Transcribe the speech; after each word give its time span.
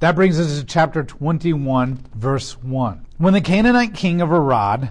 That 0.00 0.14
brings 0.14 0.38
us 0.38 0.60
to 0.60 0.64
chapter 0.64 1.02
21, 1.02 2.04
verse 2.14 2.52
1. 2.62 3.04
When 3.16 3.34
the 3.34 3.40
Canaanite 3.40 3.94
king 3.94 4.20
of 4.20 4.30
Arad, 4.30 4.90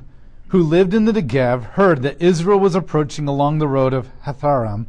who 0.50 0.62
lived 0.62 0.94
in 0.94 1.06
the 1.06 1.14
Negev, 1.14 1.64
heard 1.64 2.02
that 2.02 2.22
Israel 2.22 2.60
was 2.60 2.76
approaching 2.76 3.26
along 3.26 3.60
the 3.60 3.70
road 3.70 3.94
of 3.94 4.10
Hatharim, 4.26 4.88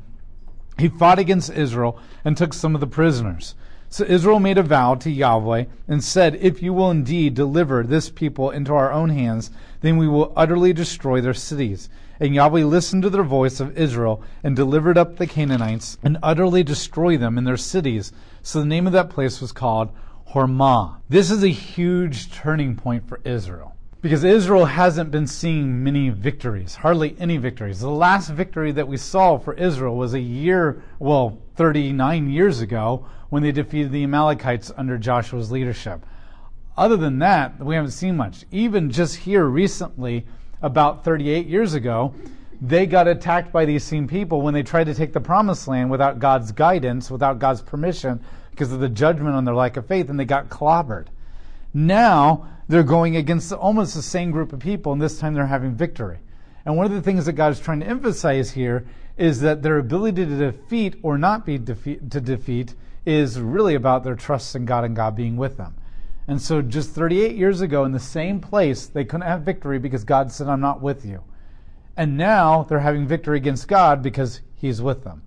he 0.77 0.89
fought 0.89 1.21
against 1.21 1.51
Israel 1.51 2.01
and 2.25 2.37
took 2.37 2.53
some 2.53 2.75
of 2.75 2.81
the 2.81 2.87
prisoners. 2.89 3.55
So 3.91 4.03
Israel 4.05 4.41
made 4.41 4.59
a 4.59 4.65
vow 4.65 4.97
to 4.97 5.11
Yahweh 5.11 5.67
and 5.87 6.03
said, 6.03 6.35
If 6.41 6.65
you 6.65 6.73
will 6.73 6.91
indeed 6.91 7.35
deliver 7.35 7.85
this 7.85 8.11
people 8.11 8.51
into 8.51 8.75
our 8.75 8.91
own 8.91 9.11
hands, 9.11 9.53
then 9.83 9.99
we 9.99 10.09
will 10.09 10.33
utterly 10.35 10.73
destroy 10.73 11.21
their 11.21 11.33
cities. 11.33 11.89
And 12.19 12.35
Yahweh 12.35 12.65
listened 12.65 13.05
to 13.05 13.11
the 13.11 13.23
voice 13.23 13.61
of 13.61 13.79
Israel 13.79 14.21
and 14.43 14.57
delivered 14.57 14.99
up 14.99 15.17
the 15.17 15.29
Canaanites 15.29 15.97
and 16.03 16.19
utterly 16.25 16.65
destroyed 16.65 17.21
them 17.21 17.39
in 17.39 17.45
their 17.45 17.57
cities. 17.57 18.11
So 18.43 18.59
the 18.59 18.67
name 18.67 18.89
of 18.89 18.93
that 18.95 19.11
place 19.11 19.41
was 19.41 19.53
called 19.53 19.93
Hormah. 20.33 20.97
This 21.09 21.31
is 21.31 21.43
a 21.43 21.49
huge 21.49 22.31
turning 22.31 22.77
point 22.77 23.09
for 23.09 23.21
Israel 23.25 23.75
because 24.03 24.25
Israel 24.25 24.67
hasn't 24.67 25.11
been 25.11 25.27
seeing 25.27 25.83
many 25.83 26.11
victories, 26.11 26.75
hardly 26.75 27.17
any 27.19 27.39
victories. 27.39 27.81
The 27.81 27.91
last 27.91 28.29
victory 28.29 28.71
that 28.73 28.87
we 28.87 28.99
saw 28.99 29.39
for 29.39 29.55
Israel 29.55 29.97
was 29.97 30.13
a 30.13 30.21
year, 30.21 30.83
well, 30.99 31.39
39 31.57 32.29
years 32.29 32.61
ago 32.61 33.07
when 33.31 33.43
they 33.43 33.53
defeated 33.53 33.91
the 33.91 34.05
Amalekites 34.05 34.71
under 34.77 34.99
Joshua's 34.99 35.51
leadership. 35.51 36.05
Other 36.77 36.97
than 36.97 37.19
that, 37.21 37.59
we 37.59 37.75
haven't 37.75 37.91
seen 37.93 38.17
much. 38.17 38.45
Even 38.51 38.91
just 38.91 39.17
here 39.17 39.47
recently, 39.47 40.27
about 40.61 41.05
38 41.05 41.47
years 41.47 41.73
ago, 41.73 42.15
they 42.61 42.87
got 42.87 43.09
attacked 43.09 43.51
by 43.51 43.65
these 43.65 43.85
same 43.85 44.07
people 44.07 44.43
when 44.43 44.53
they 44.53 44.63
tried 44.63 44.85
to 44.85 44.95
take 44.95 45.13
the 45.13 45.21
promised 45.21 45.69
land 45.69 45.91
without 45.91 46.19
God's 46.19 46.53
guidance, 46.53 47.11
without 47.11 47.39
God's 47.39 47.63
permission, 47.63 48.21
because 48.59 48.73
of 48.73 48.81
the 48.81 48.89
judgment 48.89 49.37
on 49.37 49.45
their 49.45 49.55
lack 49.55 49.77
of 49.77 49.87
faith, 49.87 50.11
and 50.11 50.19
they 50.19 50.25
got 50.25 50.49
clobbered. 50.49 51.07
Now 51.73 52.49
they're 52.67 52.83
going 52.83 53.15
against 53.15 53.53
almost 53.53 53.95
the 53.95 54.03
same 54.03 54.33
group 54.33 54.53
of 54.53 54.59
people, 54.59 54.93
and 54.93 55.01
this 55.01 55.21
time 55.21 55.35
they're 55.35 55.47
having 55.47 55.77
victory. 55.77 56.19
And 56.65 56.77
one 56.77 56.85
of 56.85 56.93
the 56.93 57.01
things 57.01 57.27
that 57.27 57.35
God 57.35 57.53
is 57.53 57.61
trying 57.61 57.79
to 57.81 57.87
emphasize 57.87 58.51
here 58.51 58.85
is 59.17 59.41
that 59.43 59.63
their 59.63 59.79
ability 59.79 60.27
to 60.27 60.37
defeat 60.37 60.97
or 61.05 61.17
not 61.17 61.47
be 61.47 61.57
defeat, 61.57 62.11
to 62.11 62.21
defeat 62.21 62.75
is 63.07 63.39
really 63.39 63.77
about 63.77 64.03
their 64.03 64.17
trust 64.17 64.57
in 64.57 64.65
God 64.65 64.83
and 64.83 64.97
God 64.97 65.15
being 65.15 65.37
with 65.37 65.57
them. 65.57 65.77
And 66.27 66.43
so 66.43 66.61
just 66.61 66.91
38 66.91 67.37
years 67.37 67.61
ago 67.61 67.85
in 67.85 67.93
the 67.93 68.01
same 68.01 68.41
place, 68.41 68.87
they 68.87 69.05
couldn't 69.05 69.27
have 69.27 69.43
victory 69.43 69.79
because 69.79 70.03
God 70.03 70.33
said, 70.33 70.49
I'm 70.49 70.61
not 70.61 70.83
with 70.83 71.07
you. 71.07 71.23
And 71.97 72.17
now 72.17 72.65
they're 72.65 72.81
having 72.81 73.07
victory 73.07 73.37
against 73.37 73.69
God 73.69 74.03
because 74.03 74.41
He's 74.57 74.83
with 74.83 75.05
them. 75.05 75.23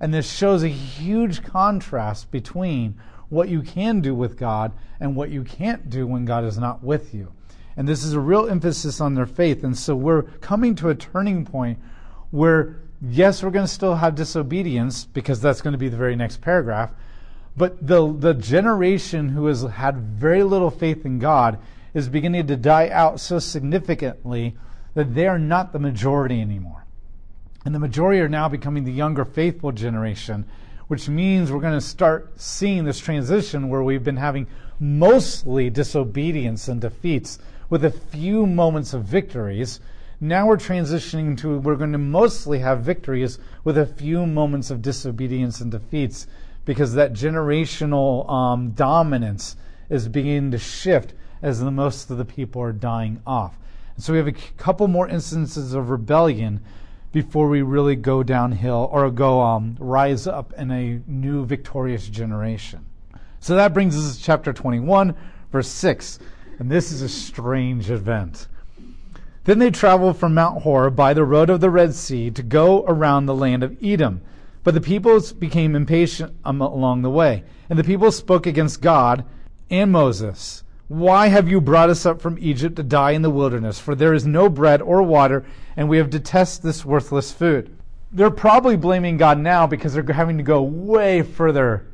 And 0.00 0.14
this 0.14 0.30
shows 0.30 0.62
a 0.62 0.68
huge 0.68 1.42
contrast 1.42 2.30
between 2.30 2.98
what 3.28 3.48
you 3.48 3.62
can 3.62 4.00
do 4.00 4.14
with 4.14 4.38
God 4.38 4.72
and 5.00 5.16
what 5.16 5.30
you 5.30 5.42
can't 5.44 5.90
do 5.90 6.06
when 6.06 6.24
God 6.24 6.44
is 6.44 6.58
not 6.58 6.82
with 6.82 7.14
you. 7.14 7.32
And 7.76 7.86
this 7.86 8.02
is 8.02 8.12
a 8.12 8.20
real 8.20 8.48
emphasis 8.48 9.00
on 9.00 9.14
their 9.14 9.26
faith. 9.26 9.62
And 9.62 9.76
so 9.76 9.94
we're 9.94 10.22
coming 10.22 10.74
to 10.76 10.88
a 10.88 10.94
turning 10.94 11.44
point 11.44 11.78
where, 12.30 12.80
yes, 13.00 13.42
we're 13.42 13.50
going 13.50 13.66
to 13.66 13.72
still 13.72 13.96
have 13.96 14.14
disobedience 14.14 15.04
because 15.04 15.40
that's 15.40 15.62
going 15.62 15.72
to 15.72 15.78
be 15.78 15.88
the 15.88 15.96
very 15.96 16.16
next 16.16 16.40
paragraph. 16.40 16.90
But 17.56 17.86
the, 17.86 18.12
the 18.12 18.34
generation 18.34 19.28
who 19.30 19.46
has 19.46 19.62
had 19.62 19.98
very 19.98 20.42
little 20.42 20.70
faith 20.70 21.04
in 21.04 21.18
God 21.18 21.58
is 21.94 22.08
beginning 22.08 22.46
to 22.46 22.56
die 22.56 22.88
out 22.88 23.20
so 23.20 23.38
significantly 23.38 24.56
that 24.94 25.14
they 25.14 25.26
are 25.26 25.38
not 25.38 25.72
the 25.72 25.78
majority 25.78 26.40
anymore. 26.40 26.84
And 27.68 27.74
the 27.74 27.80
majority 27.80 28.18
are 28.20 28.30
now 28.30 28.48
becoming 28.48 28.84
the 28.84 28.92
younger 28.92 29.26
faithful 29.26 29.72
generation 29.72 30.46
which 30.86 31.06
means 31.06 31.52
we're 31.52 31.60
going 31.60 31.78
to 31.78 31.82
start 31.82 32.32
seeing 32.40 32.84
this 32.84 32.98
transition 32.98 33.68
where 33.68 33.82
we've 33.82 34.02
been 34.02 34.16
having 34.16 34.46
mostly 34.80 35.68
disobedience 35.68 36.66
and 36.66 36.80
defeats 36.80 37.38
with 37.68 37.84
a 37.84 37.90
few 37.90 38.46
moments 38.46 38.94
of 38.94 39.04
victories. 39.04 39.80
Now 40.18 40.46
we're 40.46 40.56
transitioning 40.56 41.36
to 41.40 41.58
we're 41.58 41.76
going 41.76 41.92
to 41.92 41.98
mostly 41.98 42.60
have 42.60 42.80
victories 42.80 43.38
with 43.64 43.76
a 43.76 43.84
few 43.84 44.24
moments 44.24 44.70
of 44.70 44.80
disobedience 44.80 45.60
and 45.60 45.70
defeats 45.70 46.26
because 46.64 46.94
that 46.94 47.12
generational 47.12 48.26
um, 48.30 48.70
dominance 48.70 49.56
is 49.90 50.08
beginning 50.08 50.52
to 50.52 50.58
shift 50.58 51.12
as 51.42 51.60
the 51.60 51.70
most 51.70 52.10
of 52.10 52.16
the 52.16 52.24
people 52.24 52.62
are 52.62 52.72
dying 52.72 53.20
off. 53.26 53.58
So 53.98 54.14
we 54.14 54.18
have 54.20 54.26
a 54.26 54.32
couple 54.56 54.88
more 54.88 55.06
instances 55.06 55.74
of 55.74 55.90
rebellion 55.90 56.62
before 57.12 57.48
we 57.48 57.62
really 57.62 57.96
go 57.96 58.22
downhill 58.22 58.88
or 58.92 59.10
go 59.10 59.40
um, 59.40 59.76
rise 59.78 60.26
up 60.26 60.52
in 60.54 60.70
a 60.70 61.00
new 61.06 61.44
victorious 61.44 62.08
generation. 62.08 62.84
So 63.40 63.56
that 63.56 63.72
brings 63.72 63.96
us 63.96 64.16
to 64.16 64.22
chapter 64.22 64.52
21, 64.52 65.14
verse 65.50 65.68
6. 65.68 66.18
And 66.58 66.70
this 66.70 66.90
is 66.90 67.02
a 67.02 67.08
strange 67.08 67.90
event. 67.90 68.48
Then 69.44 69.58
they 69.60 69.70
traveled 69.70 70.18
from 70.18 70.34
Mount 70.34 70.62
Hor 70.62 70.90
by 70.90 71.14
the 71.14 71.24
road 71.24 71.48
of 71.48 71.60
the 71.60 71.70
Red 71.70 71.94
Sea 71.94 72.30
to 72.32 72.42
go 72.42 72.84
around 72.86 73.26
the 73.26 73.34
land 73.34 73.62
of 73.62 73.76
Edom. 73.82 74.20
But 74.62 74.74
the 74.74 74.80
people 74.80 75.20
became 75.38 75.74
impatient 75.74 76.36
along 76.44 77.02
the 77.02 77.10
way. 77.10 77.44
And 77.70 77.78
the 77.78 77.84
people 77.84 78.12
spoke 78.12 78.46
against 78.46 78.82
God 78.82 79.24
and 79.70 79.90
Moses. 79.90 80.64
Why 80.88 81.28
have 81.28 81.50
you 81.50 81.60
brought 81.60 81.90
us 81.90 82.06
up 82.06 82.22
from 82.22 82.38
Egypt 82.40 82.76
to 82.76 82.82
die 82.82 83.10
in 83.10 83.20
the 83.20 83.28
wilderness? 83.28 83.78
For 83.78 83.94
there 83.94 84.14
is 84.14 84.26
no 84.26 84.48
bread 84.48 84.80
or 84.80 85.02
water, 85.02 85.44
and 85.76 85.86
we 85.86 85.98
have 85.98 86.08
detested 86.08 86.64
this 86.64 86.82
worthless 86.82 87.30
food. 87.30 87.76
They're 88.10 88.30
probably 88.30 88.76
blaming 88.76 89.18
God 89.18 89.38
now 89.38 89.66
because 89.66 89.92
they're 89.92 90.14
having 90.14 90.38
to 90.38 90.42
go 90.42 90.62
way 90.62 91.20
further 91.20 91.86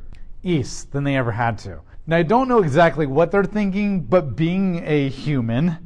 east 0.43 0.93
than 0.93 1.03
they 1.03 1.17
ever 1.17 1.33
had 1.33 1.57
to. 1.59 1.81
Now, 2.07 2.15
I 2.15 2.23
don't 2.23 2.47
know 2.47 2.63
exactly 2.63 3.05
what 3.05 3.31
they're 3.31 3.43
thinking, 3.43 3.99
but 3.99 4.37
being 4.37 4.81
a 4.85 5.09
human 5.09 5.77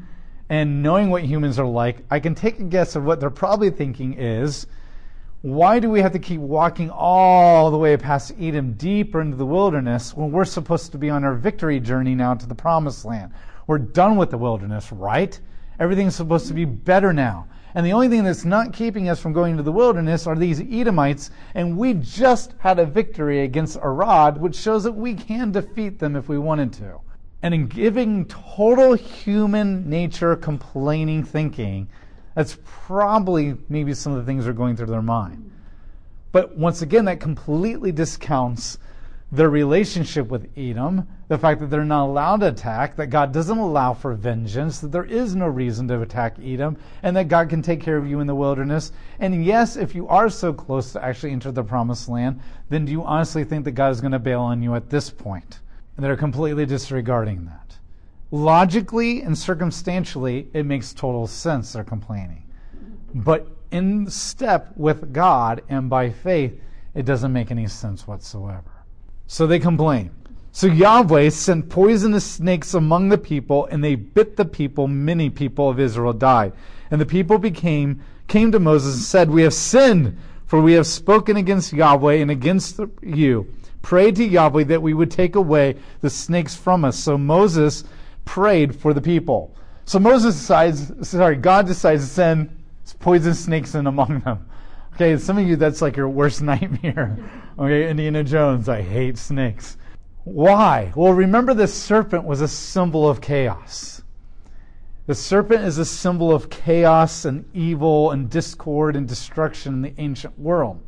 and 0.48 0.84
knowing 0.84 1.10
what 1.10 1.24
humans 1.24 1.58
are 1.58 1.66
like, 1.66 2.06
I 2.12 2.20
can 2.20 2.36
take 2.36 2.60
a 2.60 2.64
guess 2.64 2.96
of 2.96 3.06
what 3.06 3.20
they're 3.20 3.32
probably 3.32 3.72
thinking 3.72 4.14
is 4.20 4.68
why 5.42 5.80
do 5.80 5.90
we 5.90 6.02
have 6.02 6.12
to 6.12 6.20
keep 6.20 6.42
walking 6.42 6.90
all 6.90 7.72
the 7.72 7.78
way 7.78 7.96
past 7.96 8.34
Edom 8.38 8.74
deeper 8.74 9.22
into 9.22 9.38
the 9.38 9.46
wilderness 9.46 10.14
when 10.14 10.34
we're 10.34 10.44
supposed 10.44 10.92
to 10.92 10.98
be 10.98 11.10
on 11.10 11.24
our 11.24 11.34
victory 11.34 11.80
journey 11.80 12.14
now 12.14 12.34
to 12.34 12.46
the 12.46 12.56
promised 12.56 13.06
land? 13.06 13.32
We're 13.66 13.78
done 13.78 14.18
with 14.18 14.32
the 14.32 14.38
wilderness, 14.38 14.92
right? 14.92 15.40
Everything's 15.80 16.16
supposed 16.16 16.48
to 16.50 16.54
be 16.54 16.66
better 16.66 17.14
now. 17.14 17.48
And 17.74 17.86
the 17.86 17.94
only 17.94 18.10
thing 18.10 18.26
that's 18.26 18.44
not 18.44 18.74
keeping 18.74 19.08
us 19.08 19.22
from 19.22 19.32
going 19.32 19.56
to 19.56 19.64
the 19.64 19.72
wilderness 19.72 20.28
are 20.28 20.36
these 20.36 20.60
Edomites, 20.60 21.32
and 21.54 21.78
we 21.78 21.94
just 21.94 22.56
had 22.58 22.78
a 22.78 22.86
victory 22.86 23.44
against 23.44 23.78
Arad, 23.82 24.42
which 24.42 24.56
shows 24.56 24.84
that 24.84 24.92
we 24.92 25.14
can 25.14 25.54
defeat 25.54 26.00
them 26.00 26.18
if 26.18 26.28
we 26.28 26.38
wanted 26.38 26.74
to. 26.74 27.00
And 27.42 27.54
in 27.54 27.68
giving 27.68 28.26
total 28.26 28.94
human 28.94 29.90
nature 29.90 30.36
complaining 30.36 31.24
thinking, 31.24 31.88
that's 32.40 32.58
probably 32.64 33.54
maybe 33.68 33.94
some 33.94 34.14
of 34.14 34.18
the 34.18 34.24
things 34.24 34.46
that 34.46 34.52
are 34.52 34.54
going 34.54 34.78
through 34.78 34.86
their 34.86 35.02
mind. 35.02 35.52
But 36.32 36.56
once 36.56 36.82
again, 36.82 37.04
that 37.04 37.20
completely 37.20 37.92
discounts 37.92 38.78
their 39.30 39.50
relationship 39.50 40.30
with 40.30 40.50
Edom, 40.56 41.06
the 41.28 41.38
fact 41.38 41.60
that 41.60 41.70
they're 41.70 41.84
not 41.84 42.06
allowed 42.06 42.40
to 42.40 42.48
attack, 42.48 42.96
that 42.96 43.08
God 43.08 43.34
doesn't 43.34 43.58
allow 43.58 43.94
for 43.94 44.14
vengeance, 44.14 44.80
that 44.80 44.94
there 44.94 45.04
is 45.04 45.36
no 45.36 45.48
reason 45.48 45.90
to 45.90 46.02
attack 46.02 46.38
Edom, 46.42 46.78
and 47.04 47.14
that 47.18 47.28
God 47.28 47.50
can 47.50 47.62
take 47.62 47.82
care 47.82 47.98
of 47.98 48.08
you 48.08 48.22
in 48.22 48.28
the 48.28 48.34
wilderness. 48.34 48.94
And 49.20 49.44
yes, 49.44 49.76
if 49.76 49.94
you 49.94 50.08
are 50.08 50.30
so 50.30 50.54
close 50.54 50.94
to 50.94 51.04
actually 51.04 51.34
enter 51.34 51.52
the 51.52 51.66
promised 51.66 52.08
land, 52.08 52.40
then 52.70 52.86
do 52.86 52.94
you 52.94 53.04
honestly 53.04 53.44
think 53.44 53.66
that 53.66 53.72
God 53.72 53.92
is 53.92 54.00
going 54.00 54.14
to 54.14 54.18
bail 54.18 54.40
on 54.40 54.64
you 54.64 54.76
at 54.76 54.90
this 54.90 55.10
point? 55.10 55.60
And 55.98 56.06
they're 56.06 56.16
completely 56.16 56.66
disregarding 56.66 57.48
that. 57.48 57.79
Logically 58.32 59.22
and 59.22 59.38
circumstantially, 59.38 60.50
it 60.54 60.66
makes 60.66 60.94
total 60.94 61.26
sense 61.26 61.74
they're 61.74 61.84
complaining. 61.84 62.44
But 63.14 63.48
in 63.72 64.10
step 64.10 64.72
with 64.76 65.12
God 65.14 65.64
and 65.70 65.90
by 65.90 66.12
faith, 66.12 66.60
it 66.94 67.06
doesn't 67.06 67.34
make 67.34 67.52
any 67.52 67.68
sense 67.68 68.08
whatsoever. 68.08 68.72
So 69.28 69.48
they 69.48 69.60
complain. 69.60 70.12
So 70.52 70.68
Yahweh 70.68 71.30
sent 71.30 71.70
poisonous 71.70 72.26
snakes 72.26 72.74
among 72.74 73.10
the 73.10 73.18
people, 73.18 73.66
and 73.68 73.84
they 73.84 73.96
bit 73.96 74.36
the 74.36 74.46
people. 74.46 74.88
Many 74.88 75.30
people 75.30 75.70
of 75.70 75.80
Israel 75.80 76.14
died. 76.14 76.54
And 76.92 77.00
the 77.00 77.06
people 77.06 77.38
became 77.38 78.02
came 78.28 78.52
to 78.52 78.60
Moses 78.60 78.96
and 78.96 79.04
said, 79.04 79.30
We 79.30 79.44
have 79.44 79.54
sinned, 79.54 80.18
for 80.46 80.62
we 80.62 80.74
have 80.74 80.88
spoken 80.88 81.38
against 81.38 81.74
Yahweh 81.74 82.16
and 82.16 82.32
against 82.32 82.80
you. 83.02 83.54
Pray 83.82 84.12
to 84.12 84.24
Yahweh 84.24 84.66
that 84.66 84.82
we 84.82 84.94
would 84.94 85.12
take 85.12 85.36
away 85.36 85.76
the 86.02 86.10
snakes 86.10 86.56
from 86.56 86.86
us. 86.86 86.98
So 86.98 87.18
Moses 87.18 87.84
prayed 88.30 88.76
for 88.76 88.94
the 88.94 89.02
people. 89.02 89.56
So 89.86 89.98
Moses 89.98 90.36
decides, 90.36 91.10
sorry, 91.10 91.36
God 91.36 91.66
decides 91.66 92.04
to 92.04 92.10
send 92.14 92.64
poison 93.00 93.34
snakes 93.34 93.74
in 93.74 93.88
among 93.88 94.20
them. 94.20 94.48
Okay, 94.94 95.18
some 95.18 95.40
of 95.40 95.48
you, 95.48 95.56
that's 95.56 95.82
like 95.82 95.98
your 95.98 96.10
worst 96.10 96.40
nightmare. 96.44 97.18
Okay, 97.58 97.90
Indiana 97.90 98.24
Jones, 98.24 98.70
I 98.70 98.84
hate 98.84 99.18
snakes. 99.18 99.78
Why? 100.26 100.94
Well, 100.96 101.14
remember 101.14 101.56
the 101.56 101.68
serpent 101.68 102.24
was 102.24 102.42
a 102.42 102.48
symbol 102.48 103.10
of 103.10 103.20
chaos. 103.20 104.04
The 105.08 105.16
serpent 105.16 105.64
is 105.64 105.80
a 105.80 105.86
symbol 105.86 106.32
of 106.32 106.52
chaos 106.52 107.26
and 107.26 107.50
evil 107.56 108.12
and 108.12 108.30
discord 108.30 108.96
and 108.96 109.08
destruction 109.08 109.74
in 109.74 109.82
the 109.82 109.94
ancient 109.98 110.38
world. 110.38 110.80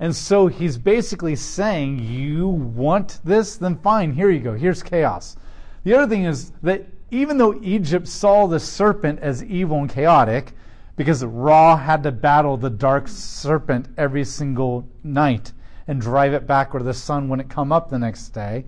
And 0.00 0.16
so 0.16 0.46
he's 0.46 0.78
basically 0.78 1.36
saying, 1.36 1.98
You 1.98 2.48
want 2.48 3.20
this? 3.24 3.56
Then 3.56 3.76
fine, 3.76 4.14
here 4.14 4.30
you 4.30 4.40
go. 4.40 4.54
Here's 4.54 4.82
chaos. 4.82 5.36
The 5.84 5.94
other 5.94 6.06
thing 6.06 6.24
is 6.24 6.52
that 6.62 6.86
even 7.10 7.38
though 7.38 7.60
Egypt 7.62 8.08
saw 8.08 8.46
the 8.46 8.60
serpent 8.60 9.20
as 9.20 9.44
evil 9.44 9.78
and 9.78 9.90
chaotic, 9.90 10.52
because 10.96 11.24
Ra 11.24 11.76
had 11.76 12.02
to 12.04 12.12
battle 12.12 12.56
the 12.56 12.70
dark 12.70 13.08
serpent 13.08 13.88
every 13.96 14.24
single 14.24 14.88
night 15.02 15.52
and 15.88 16.00
drive 16.00 16.32
it 16.32 16.46
back 16.46 16.72
where 16.72 16.82
the 16.82 16.94
sun 16.94 17.28
wouldn't 17.28 17.50
come 17.50 17.72
up 17.72 17.90
the 17.90 17.98
next 17.98 18.28
day. 18.28 18.64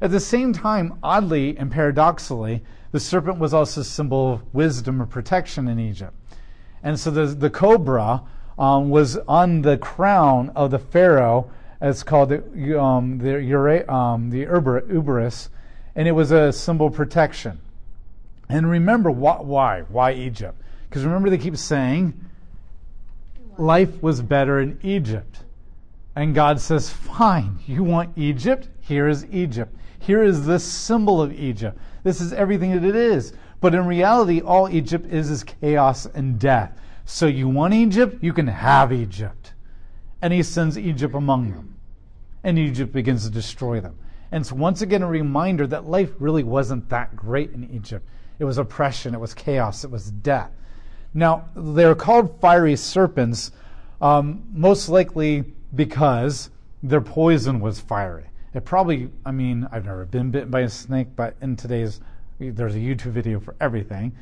At 0.00 0.10
the 0.10 0.20
same 0.20 0.52
time, 0.52 0.98
oddly 1.02 1.56
and 1.56 1.70
paradoxically, 1.70 2.62
the 2.92 3.00
serpent 3.00 3.38
was 3.38 3.54
also 3.54 3.80
a 3.82 3.84
symbol 3.84 4.32
of 4.32 4.54
wisdom 4.54 5.00
or 5.02 5.06
protection 5.06 5.68
in 5.68 5.78
Egypt. 5.78 6.14
And 6.82 6.98
so 6.98 7.10
the, 7.10 7.26
the 7.26 7.50
cobra 7.50 8.22
um, 8.58 8.90
was 8.90 9.16
on 9.28 9.62
the 9.62 9.76
crown 9.78 10.50
of 10.56 10.70
the 10.70 10.78
pharaoh. 10.78 11.50
It's 11.80 12.02
called 12.02 12.30
the, 12.30 12.80
um, 12.80 13.18
the, 13.18 13.36
um, 13.92 14.30
the 14.30 14.44
Uraeus, 14.46 15.48
and 15.98 16.06
it 16.06 16.12
was 16.12 16.30
a 16.30 16.52
symbol 16.52 16.86
of 16.86 16.94
protection. 16.94 17.58
And 18.48 18.70
remember 18.70 19.10
why? 19.10 19.40
Why, 19.40 19.80
why 19.88 20.12
Egypt? 20.12 20.56
Because 20.88 21.04
remember, 21.04 21.28
they 21.28 21.38
keep 21.38 21.56
saying 21.56 22.14
life 23.58 24.00
was 24.00 24.22
better 24.22 24.60
in 24.60 24.78
Egypt. 24.84 25.40
And 26.14 26.36
God 26.36 26.60
says, 26.60 26.88
Fine, 26.88 27.58
you 27.66 27.82
want 27.82 28.16
Egypt? 28.16 28.68
Here 28.80 29.08
is 29.08 29.26
Egypt. 29.26 29.74
Here 29.98 30.22
is 30.22 30.46
the 30.46 30.60
symbol 30.60 31.20
of 31.20 31.32
Egypt. 31.32 31.76
This 32.04 32.20
is 32.20 32.32
everything 32.32 32.80
that 32.80 32.88
it 32.88 32.94
is. 32.94 33.32
But 33.60 33.74
in 33.74 33.84
reality, 33.84 34.40
all 34.40 34.70
Egypt 34.70 35.12
is 35.12 35.30
is 35.30 35.42
chaos 35.42 36.06
and 36.06 36.38
death. 36.38 36.78
So 37.06 37.26
you 37.26 37.48
want 37.48 37.74
Egypt? 37.74 38.22
You 38.22 38.32
can 38.32 38.46
have 38.46 38.92
Egypt. 38.92 39.52
And 40.22 40.32
he 40.32 40.44
sends 40.44 40.78
Egypt 40.78 41.16
among 41.16 41.50
them. 41.50 41.74
And 42.44 42.56
Egypt 42.56 42.92
begins 42.92 43.24
to 43.24 43.30
destroy 43.30 43.80
them. 43.80 43.98
And 44.30 44.42
it's 44.42 44.52
once 44.52 44.82
again 44.82 45.02
a 45.02 45.08
reminder 45.08 45.66
that 45.66 45.86
life 45.86 46.10
really 46.18 46.44
wasn't 46.44 46.88
that 46.90 47.16
great 47.16 47.52
in 47.52 47.68
Egypt. 47.70 48.06
It 48.38 48.44
was 48.44 48.58
oppression, 48.58 49.14
it 49.14 49.20
was 49.20 49.34
chaos, 49.34 49.84
it 49.84 49.90
was 49.90 50.10
death. 50.10 50.50
Now, 51.14 51.48
they're 51.56 51.94
called 51.94 52.40
fiery 52.40 52.76
serpents, 52.76 53.50
um, 54.00 54.44
most 54.52 54.88
likely 54.88 55.44
because 55.74 56.50
their 56.82 57.00
poison 57.00 57.60
was 57.60 57.80
fiery. 57.80 58.26
It 58.54 58.64
probably, 58.64 59.10
I 59.24 59.30
mean, 59.30 59.66
I've 59.72 59.84
never 59.84 60.04
been 60.04 60.30
bitten 60.30 60.50
by 60.50 60.60
a 60.60 60.68
snake, 60.68 61.08
but 61.16 61.34
in 61.40 61.56
today's, 61.56 62.00
there's 62.38 62.74
a 62.74 62.78
YouTube 62.78 63.12
video 63.12 63.40
for 63.40 63.54
everything. 63.60 64.12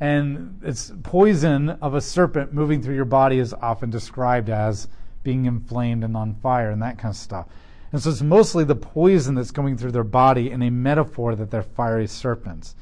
And 0.00 0.60
it's 0.62 0.92
poison 1.02 1.70
of 1.70 1.94
a 1.94 2.00
serpent 2.00 2.52
moving 2.52 2.82
through 2.82 2.94
your 2.94 3.04
body 3.04 3.38
is 3.38 3.52
often 3.52 3.90
described 3.90 4.48
as 4.48 4.88
being 5.24 5.46
inflamed 5.46 6.04
and 6.04 6.16
on 6.16 6.34
fire 6.36 6.70
and 6.70 6.80
that 6.82 6.98
kind 6.98 7.12
of 7.12 7.16
stuff. 7.16 7.46
And 7.92 8.02
so 8.02 8.10
it's 8.10 8.22
mostly 8.22 8.64
the 8.64 8.74
poison 8.74 9.34
that's 9.34 9.50
going 9.50 9.76
through 9.76 9.92
their 9.92 10.04
body 10.04 10.50
in 10.50 10.62
a 10.62 10.70
metaphor 10.70 11.34
that 11.34 11.50
they're 11.50 11.62
fiery 11.62 12.06
serpents. 12.06 12.74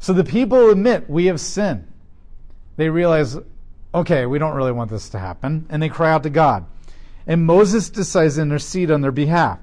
So 0.00 0.12
the 0.12 0.24
people 0.24 0.70
admit, 0.70 1.08
we 1.08 1.26
have 1.26 1.40
sinned. 1.40 1.86
They 2.76 2.88
realize, 2.88 3.38
okay, 3.94 4.26
we 4.26 4.38
don't 4.38 4.56
really 4.56 4.72
want 4.72 4.90
this 4.90 5.08
to 5.10 5.18
happen. 5.18 5.66
And 5.68 5.82
they 5.82 5.88
cry 5.88 6.10
out 6.10 6.24
to 6.24 6.30
God. 6.30 6.66
And 7.26 7.46
Moses 7.46 7.88
decides 7.88 8.34
to 8.34 8.42
intercede 8.42 8.90
on 8.90 9.00
their 9.00 9.12
behalf. 9.12 9.60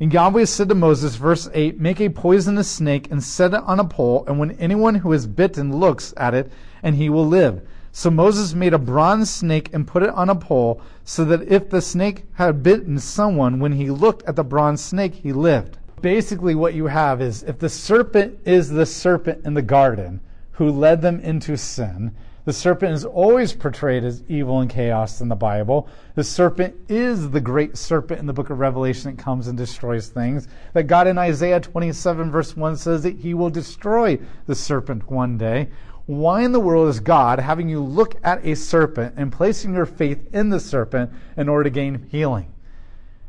And 0.00 0.12
Yahweh 0.12 0.44
said 0.44 0.68
to 0.68 0.74
Moses, 0.74 1.16
verse 1.16 1.48
8, 1.52 1.78
Make 1.78 2.00
a 2.00 2.08
poisonous 2.08 2.70
snake 2.70 3.10
and 3.10 3.22
set 3.22 3.52
it 3.52 3.62
on 3.64 3.80
a 3.80 3.84
pole, 3.84 4.24
and 4.26 4.38
when 4.38 4.52
anyone 4.52 4.96
who 4.96 5.12
is 5.12 5.26
bitten 5.26 5.76
looks 5.76 6.14
at 6.16 6.34
it, 6.34 6.52
and 6.82 6.94
he 6.94 7.08
will 7.08 7.26
live. 7.26 7.66
So 7.92 8.10
Moses 8.10 8.54
made 8.54 8.74
a 8.74 8.78
bronze 8.78 9.30
snake 9.30 9.70
and 9.72 9.86
put 9.86 10.02
it 10.02 10.10
on 10.10 10.30
a 10.30 10.34
pole, 10.34 10.80
so 11.04 11.24
that 11.24 11.42
if 11.50 11.70
the 11.70 11.80
snake 11.80 12.24
had 12.34 12.62
bitten 12.62 12.98
someone, 12.98 13.60
when 13.60 13.72
he 13.72 13.90
looked 13.90 14.22
at 14.24 14.36
the 14.36 14.44
bronze 14.44 14.82
snake, 14.82 15.14
he 15.14 15.32
lived 15.32 15.78
basically 16.00 16.54
what 16.54 16.74
you 16.74 16.86
have 16.86 17.20
is 17.20 17.42
if 17.42 17.58
the 17.58 17.68
serpent 17.68 18.38
is 18.44 18.70
the 18.70 18.86
serpent 18.86 19.44
in 19.44 19.54
the 19.54 19.62
garden 19.62 20.20
who 20.52 20.70
led 20.70 21.02
them 21.02 21.20
into 21.20 21.56
sin, 21.56 22.14
the 22.44 22.52
serpent 22.52 22.94
is 22.94 23.04
always 23.04 23.52
portrayed 23.52 24.04
as 24.04 24.22
evil 24.26 24.60
and 24.60 24.70
chaos 24.70 25.20
in 25.20 25.28
the 25.28 25.36
Bible. 25.36 25.86
The 26.14 26.24
serpent 26.24 26.74
is 26.88 27.30
the 27.30 27.42
great 27.42 27.76
serpent 27.76 28.20
in 28.20 28.26
the 28.26 28.32
book 28.32 28.48
of 28.48 28.58
Revelation 28.58 29.14
that 29.14 29.22
comes 29.22 29.48
and 29.48 29.58
destroys 29.58 30.08
things. 30.08 30.48
That 30.72 30.84
God 30.84 31.06
in 31.06 31.18
Isaiah 31.18 31.60
27, 31.60 32.30
verse 32.30 32.56
1 32.56 32.76
says 32.78 33.02
that 33.02 33.16
he 33.16 33.34
will 33.34 33.50
destroy 33.50 34.18
the 34.46 34.54
serpent 34.54 35.10
one 35.10 35.36
day. 35.36 35.68
Why 36.08 36.40
in 36.40 36.52
the 36.52 36.58
world 36.58 36.88
is 36.88 37.00
God 37.00 37.38
having 37.38 37.68
you 37.68 37.84
look 37.84 38.16
at 38.24 38.42
a 38.42 38.56
serpent 38.56 39.12
and 39.18 39.30
placing 39.30 39.74
your 39.74 39.84
faith 39.84 40.34
in 40.34 40.48
the 40.48 40.58
serpent 40.58 41.12
in 41.36 41.50
order 41.50 41.64
to 41.64 41.70
gain 41.70 42.06
healing? 42.10 42.50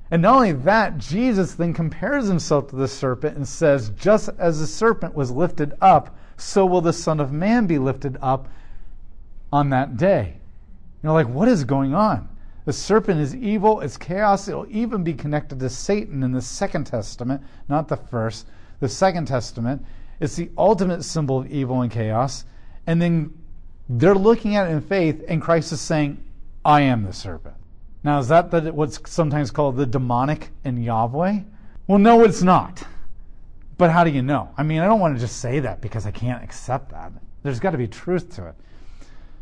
And 0.10 0.22
not 0.22 0.36
only 0.36 0.54
that, 0.54 0.98
Jesus 0.98 1.56
then 1.56 1.74
compares 1.74 2.30
himself 2.30 2.70
to 2.70 2.78
the 2.78 2.88
serpent 2.88 3.36
and 3.36 3.46
says, 3.46 3.90
Just 3.98 4.30
as 4.38 4.62
the 4.62 4.66
serpent 4.66 5.14
was 5.14 5.30
lifted 5.30 5.74
up, 5.82 6.18
so 6.38 6.66
will 6.66 6.80
the 6.80 6.94
Son 6.94 7.20
of 7.20 7.34
Man 7.34 7.68
be 7.68 7.78
lifted 7.78 8.18
up 8.22 8.48
on 9.52 9.72
that 9.72 9.98
day. 9.98 10.38
You're 11.04 11.12
like, 11.12 11.28
what 11.28 11.50
is 11.50 11.66
going 11.66 11.94
on? 11.94 12.30
The 12.64 12.72
serpent 12.72 13.20
is 13.20 13.36
evil, 13.36 13.82
it's 13.82 13.98
chaos, 13.98 14.48
it'll 14.48 14.66
even 14.70 15.04
be 15.04 15.14
connected 15.14 15.60
to 15.60 15.70
Satan 15.70 16.24
in 16.24 16.32
the 16.32 16.42
Second 16.42 16.86
Testament, 16.86 17.44
not 17.68 17.90
the 17.90 17.98
first. 17.98 18.48
The 18.80 18.88
Second 18.88 19.28
Testament. 19.28 19.86
It's 20.22 20.38
the 20.38 20.50
ultimate 20.58 21.04
symbol 21.04 21.40
of 21.40 21.52
evil 21.52 21.82
and 21.82 21.92
chaos. 21.92 22.46
And 22.90 23.00
then 23.00 23.38
they're 23.88 24.16
looking 24.16 24.56
at 24.56 24.68
it 24.68 24.72
in 24.72 24.82
faith, 24.82 25.24
and 25.28 25.40
Christ 25.40 25.72
is 25.72 25.80
saying, 25.80 26.24
I 26.66 26.82
am 26.82 27.04
the 27.04 27.14
serpent. 27.14 27.54
Now, 28.04 28.18
is 28.18 28.30
that 28.30 28.50
the, 28.50 28.74
what's 28.74 29.00
sometimes 29.06 29.52
called 29.52 29.78
the 29.78 29.86
demonic 29.86 30.50
in 30.66 30.82
Yahweh? 30.82 31.42
Well, 31.86 32.00
no, 32.00 32.24
it's 32.24 32.42
not. 32.42 32.82
But 33.78 33.92
how 33.92 34.04
do 34.04 34.10
you 34.10 34.24
know? 34.24 34.50
I 34.58 34.64
mean, 34.64 34.80
I 34.80 34.88
don't 34.88 35.00
want 35.00 35.14
to 35.14 35.22
just 35.22 35.40
say 35.40 35.60
that 35.60 35.82
because 35.82 36.08
I 36.08 36.12
can't 36.12 36.44
accept 36.44 36.90
that. 36.90 37.12
There's 37.44 37.60
got 37.60 37.72
to 37.72 37.78
be 37.78 37.88
truth 37.88 38.36
to 38.38 38.48
it. 38.48 38.56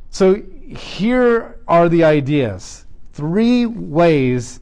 So 0.10 0.42
here 0.68 1.58
are 1.70 1.88
the 1.88 2.04
ideas. 2.04 2.86
Three 3.14 3.66
ways 3.66 4.60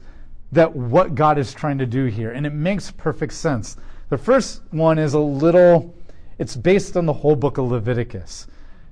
that 0.52 0.76
what 0.76 1.16
God 1.16 1.38
is 1.38 1.52
trying 1.52 1.78
to 1.78 1.86
do 1.86 2.04
here, 2.04 2.30
and 2.30 2.46
it 2.46 2.52
makes 2.52 2.92
perfect 2.92 3.32
sense. 3.32 3.76
The 4.10 4.18
first 4.18 4.62
one 4.70 4.96
is 4.96 5.14
a 5.14 5.18
little, 5.18 5.92
it's 6.38 6.54
based 6.54 6.96
on 6.96 7.04
the 7.04 7.12
whole 7.12 7.34
book 7.34 7.58
of 7.58 7.68
Leviticus. 7.68 8.46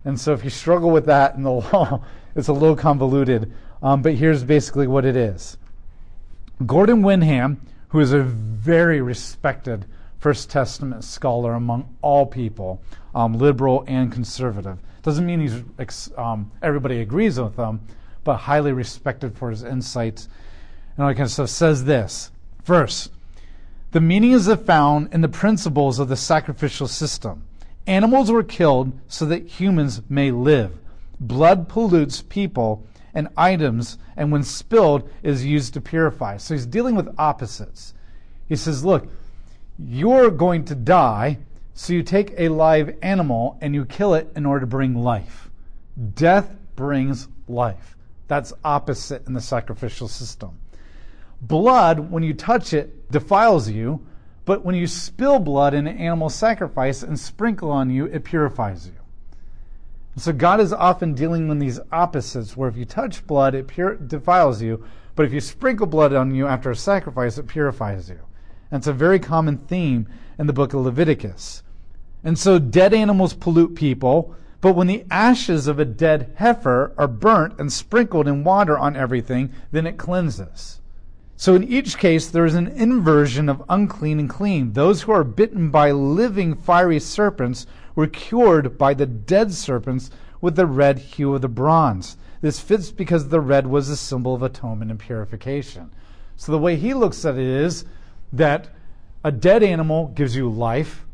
And 0.04 0.20
so 0.20 0.32
if 0.32 0.44
you 0.44 0.50
struggle 0.50 0.90
with 0.90 1.06
that 1.06 1.34
in 1.34 1.42
the 1.42 1.50
law, 1.72 2.04
it's 2.34 2.48
a 2.48 2.52
little 2.52 2.76
convoluted. 2.76 3.52
Um, 3.82 4.02
but 4.02 4.14
here's 4.14 4.44
basically 4.44 4.86
what 4.86 5.04
it 5.04 5.16
is 5.16 5.56
Gordon 6.64 7.02
Wenham, 7.02 7.60
who 7.88 8.00
is 8.00 8.12
a 8.12 8.22
very 8.22 9.00
respected 9.00 9.86
First 10.18 10.48
Testament 10.50 11.04
scholar 11.04 11.52
among 11.52 11.96
all 12.00 12.24
people, 12.24 12.80
um, 13.14 13.34
liberal 13.34 13.84
and 13.86 14.10
conservative. 14.10 14.78
Doesn't 15.02 15.26
mean 15.26 15.40
he's 15.40 16.10
um, 16.16 16.50
everybody 16.62 17.00
agrees 17.00 17.38
with 17.38 17.56
him, 17.56 17.80
but 18.24 18.36
highly 18.36 18.72
respected 18.72 19.36
for 19.36 19.50
his 19.50 19.62
insights 19.62 20.28
and 20.96 21.04
all 21.04 21.10
that 21.10 21.16
kind 21.16 21.26
of 21.26 21.30
stuff. 21.30 21.50
Says 21.50 21.84
this 21.84 22.30
first, 22.62 23.10
the 23.90 24.00
meaning 24.00 24.32
is 24.32 24.50
found 24.64 25.12
in 25.12 25.20
the 25.20 25.28
principles 25.28 25.98
of 25.98 26.08
the 26.08 26.16
sacrificial 26.16 26.88
system. 26.88 27.44
Animals 27.86 28.30
were 28.30 28.42
killed 28.42 28.98
so 29.08 29.26
that 29.26 29.46
humans 29.46 30.02
may 30.08 30.30
live. 30.30 30.78
Blood 31.20 31.68
pollutes 31.68 32.22
people 32.22 32.86
and 33.12 33.28
items, 33.36 33.98
and 34.16 34.32
when 34.32 34.42
spilled, 34.42 35.08
is 35.22 35.44
used 35.44 35.74
to 35.74 35.80
purify. 35.80 36.36
So 36.36 36.54
he's 36.54 36.66
dealing 36.66 36.96
with 36.96 37.14
opposites. 37.18 37.94
He 38.48 38.56
says, 38.56 38.84
Look, 38.84 39.08
you're 39.78 40.30
going 40.30 40.64
to 40.66 40.74
die, 40.74 41.38
so 41.74 41.92
you 41.92 42.02
take 42.02 42.34
a 42.38 42.48
live 42.48 42.96
animal 43.02 43.58
and 43.60 43.74
you 43.74 43.84
kill 43.84 44.14
it 44.14 44.32
in 44.34 44.46
order 44.46 44.60
to 44.60 44.66
bring 44.66 44.94
life. 44.94 45.50
Death 46.14 46.56
brings 46.76 47.28
life. 47.48 47.96
That's 48.28 48.52
opposite 48.64 49.26
in 49.26 49.34
the 49.34 49.40
sacrificial 49.40 50.08
system. 50.08 50.58
Blood, 51.40 52.10
when 52.10 52.22
you 52.22 52.34
touch 52.34 52.72
it, 52.72 53.10
defiles 53.10 53.68
you, 53.68 54.06
but 54.44 54.64
when 54.64 54.74
you 54.74 54.86
spill 54.86 55.38
blood 55.38 55.74
in 55.74 55.86
an 55.86 55.96
animal 55.96 56.28
sacrifice 56.28 57.02
and 57.02 57.18
sprinkle 57.18 57.70
on 57.70 57.90
you, 57.90 58.06
it 58.06 58.24
purifies 58.24 58.86
you. 58.86 58.94
So 60.16 60.32
God 60.32 60.60
is 60.60 60.72
often 60.72 61.14
dealing 61.14 61.48
with 61.48 61.58
these 61.58 61.80
opposites, 61.90 62.56
where 62.56 62.68
if 62.68 62.76
you 62.76 62.84
touch 62.84 63.26
blood, 63.26 63.54
it 63.54 63.66
pure, 63.66 63.96
defiles 63.96 64.62
you, 64.62 64.84
but 65.16 65.26
if 65.26 65.32
you 65.32 65.40
sprinkle 65.40 65.86
blood 65.86 66.12
on 66.12 66.34
you 66.34 66.46
after 66.46 66.70
a 66.70 66.76
sacrifice, 66.76 67.38
it 67.38 67.48
purifies 67.48 68.08
you. 68.08 68.20
And 68.70 68.80
it's 68.80 68.86
a 68.86 68.92
very 68.92 69.18
common 69.18 69.58
theme 69.58 70.06
in 70.38 70.46
the 70.46 70.52
book 70.52 70.74
of 70.74 70.80
Leviticus. 70.80 71.62
And 72.22 72.38
so 72.38 72.58
dead 72.58 72.94
animals 72.94 73.34
pollute 73.34 73.74
people, 73.74 74.34
but 74.60 74.74
when 74.74 74.86
the 74.86 75.04
ashes 75.10 75.66
of 75.66 75.78
a 75.78 75.84
dead 75.84 76.32
heifer 76.36 76.92
are 76.96 77.08
burnt 77.08 77.58
and 77.58 77.72
sprinkled 77.72 78.28
in 78.28 78.44
water 78.44 78.78
on 78.78 78.96
everything, 78.96 79.52
then 79.72 79.86
it 79.86 79.98
cleanses. 79.98 80.80
So 81.36 81.54
in 81.54 81.64
each 81.64 81.98
case, 81.98 82.28
there 82.28 82.44
is 82.44 82.54
an 82.54 82.68
inversion 82.68 83.48
of 83.48 83.62
unclean 83.68 84.20
and 84.20 84.30
clean. 84.30 84.72
Those 84.72 85.02
who 85.02 85.12
are 85.12 85.24
bitten 85.24 85.70
by 85.70 85.90
living 85.90 86.54
fiery 86.54 87.00
serpents 87.00 87.66
were 87.94 88.06
cured 88.06 88.78
by 88.78 88.94
the 88.94 89.06
dead 89.06 89.52
serpents 89.52 90.10
with 90.40 90.56
the 90.56 90.66
red 90.66 90.98
hue 90.98 91.34
of 91.34 91.42
the 91.42 91.48
bronze. 91.48 92.16
This 92.40 92.60
fits 92.60 92.90
because 92.90 93.28
the 93.28 93.40
red 93.40 93.66
was 93.66 93.88
a 93.88 93.96
symbol 93.96 94.34
of 94.34 94.42
atonement 94.42 94.90
and 94.90 95.00
purification. 95.00 95.90
So 96.36 96.52
the 96.52 96.58
way 96.58 96.76
he 96.76 96.94
looks 96.94 97.24
at 97.24 97.34
it 97.34 97.46
is 97.46 97.84
that 98.32 98.68
a 99.24 99.32
dead 99.32 99.62
animal 99.62 100.08
gives 100.08 100.36
you 100.36 100.50
life, 100.50 101.06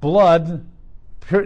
blood 0.00 0.66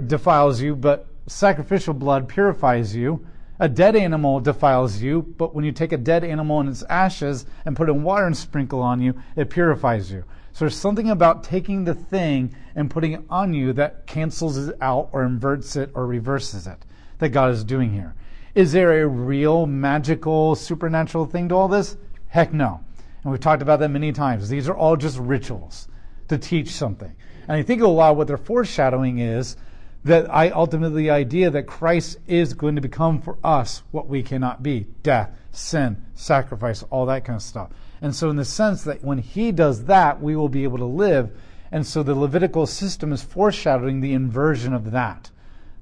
defiles 0.07 0.61
you, 0.61 0.77
but 0.77 1.07
sacrificial 1.27 1.95
blood 1.95 2.29
purifies 2.29 2.95
you. 2.95 3.27
A 3.63 3.69
dead 3.69 3.95
animal 3.95 4.41
defiles 4.41 5.01
you, 5.01 5.23
but 5.23 5.55
when 5.55 5.65
you 5.65 5.71
take 5.71 5.93
a 5.93 5.97
dead 5.97 6.25
animal 6.25 6.59
and 6.59 6.69
its 6.69 6.83
ashes 6.91 7.47
and 7.65 7.77
put 7.77 7.89
in 7.89 8.03
water 8.03 8.27
and 8.27 8.37
sprinkle 8.37 8.83
on 8.83 9.01
you, 9.01 9.15
it 9.37 9.51
purifies 9.51 10.11
you. 10.11 10.25
So 10.51 10.65
there's 10.65 10.75
something 10.75 11.09
about 11.09 11.45
taking 11.45 11.85
the 11.85 11.95
thing 11.95 12.57
and 12.75 12.91
putting 12.91 13.13
it 13.13 13.23
on 13.31 13.55
you 13.55 13.73
that 13.75 14.05
cancels 14.09 14.59
it 14.59 14.77
out 14.81 15.11
or 15.13 15.23
inverts 15.23 15.77
it 15.77 15.93
or 15.95 16.09
reverses 16.09 16.67
it 16.67 16.85
that 17.19 17.29
God 17.29 17.53
is 17.53 17.63
doing 17.63 17.93
here. 17.93 18.17
Is 18.57 18.73
there 18.73 19.01
a 19.01 19.07
real 19.07 19.65
magical 19.67 20.57
supernatural 20.57 21.27
thing 21.27 21.49
to 21.51 21.55
all 21.55 21.69
this? 21.69 21.97
Heck 22.27 22.53
no. 22.53 22.81
And 23.23 23.31
we've 23.31 23.41
talked 23.41 23.63
about 23.63 23.79
that 23.79 23.91
many 23.91 24.11
times. 24.11 24.49
These 24.49 24.69
are 24.69 24.75
all 24.75 24.97
just 24.97 25.19
rituals 25.19 25.87
to 26.27 26.37
teach 26.37 26.71
something. 26.71 27.15
And 27.47 27.53
I 27.53 27.63
think 27.63 27.81
a 27.81 27.87
lot 27.87 28.11
of 28.11 28.17
what 28.17 28.27
they're 28.27 28.39
foreshadowing 28.39 29.21
is 29.21 29.57
that 30.05 30.33
I 30.35 30.51
ultimately 30.51 31.05
the 31.05 31.11
idea 31.11 31.51
that 31.51 31.67
Christ 31.67 32.19
is 32.27 32.55
going 32.55 32.75
to 32.75 32.81
become 32.81 33.21
for 33.21 33.39
us 33.45 33.83
what 33.93 34.09
we 34.09 34.23
cannot 34.23 34.63
be 34.63 34.87
death, 35.03 35.31
sin, 35.53 36.05
sacrifice, 36.15 36.83
all 36.85 37.07
that 37.07 37.25
kind 37.25 37.37
of 37.37 37.43
stuff. 37.43 37.71
And 38.01 38.15
so, 38.15 38.29
in 38.29 38.37
the 38.37 38.45
sense 38.45 38.83
that 38.83 39.05
when 39.05 39.19
he 39.19 39.53
does 39.53 39.85
that, 39.85 40.21
we 40.21 40.35
will 40.35 40.49
be 40.49 40.65
able 40.65 40.79
to 40.79 40.85
live. 40.85 41.31
And 41.71 41.87
so, 41.87 42.03
the 42.03 42.17
Levitical 42.17 42.67
system 42.67 43.13
is 43.13 43.23
foreshadowing 43.23 44.01
the 44.01 44.13
inversion 44.13 44.75
of 44.75 44.91
that. 44.91 45.31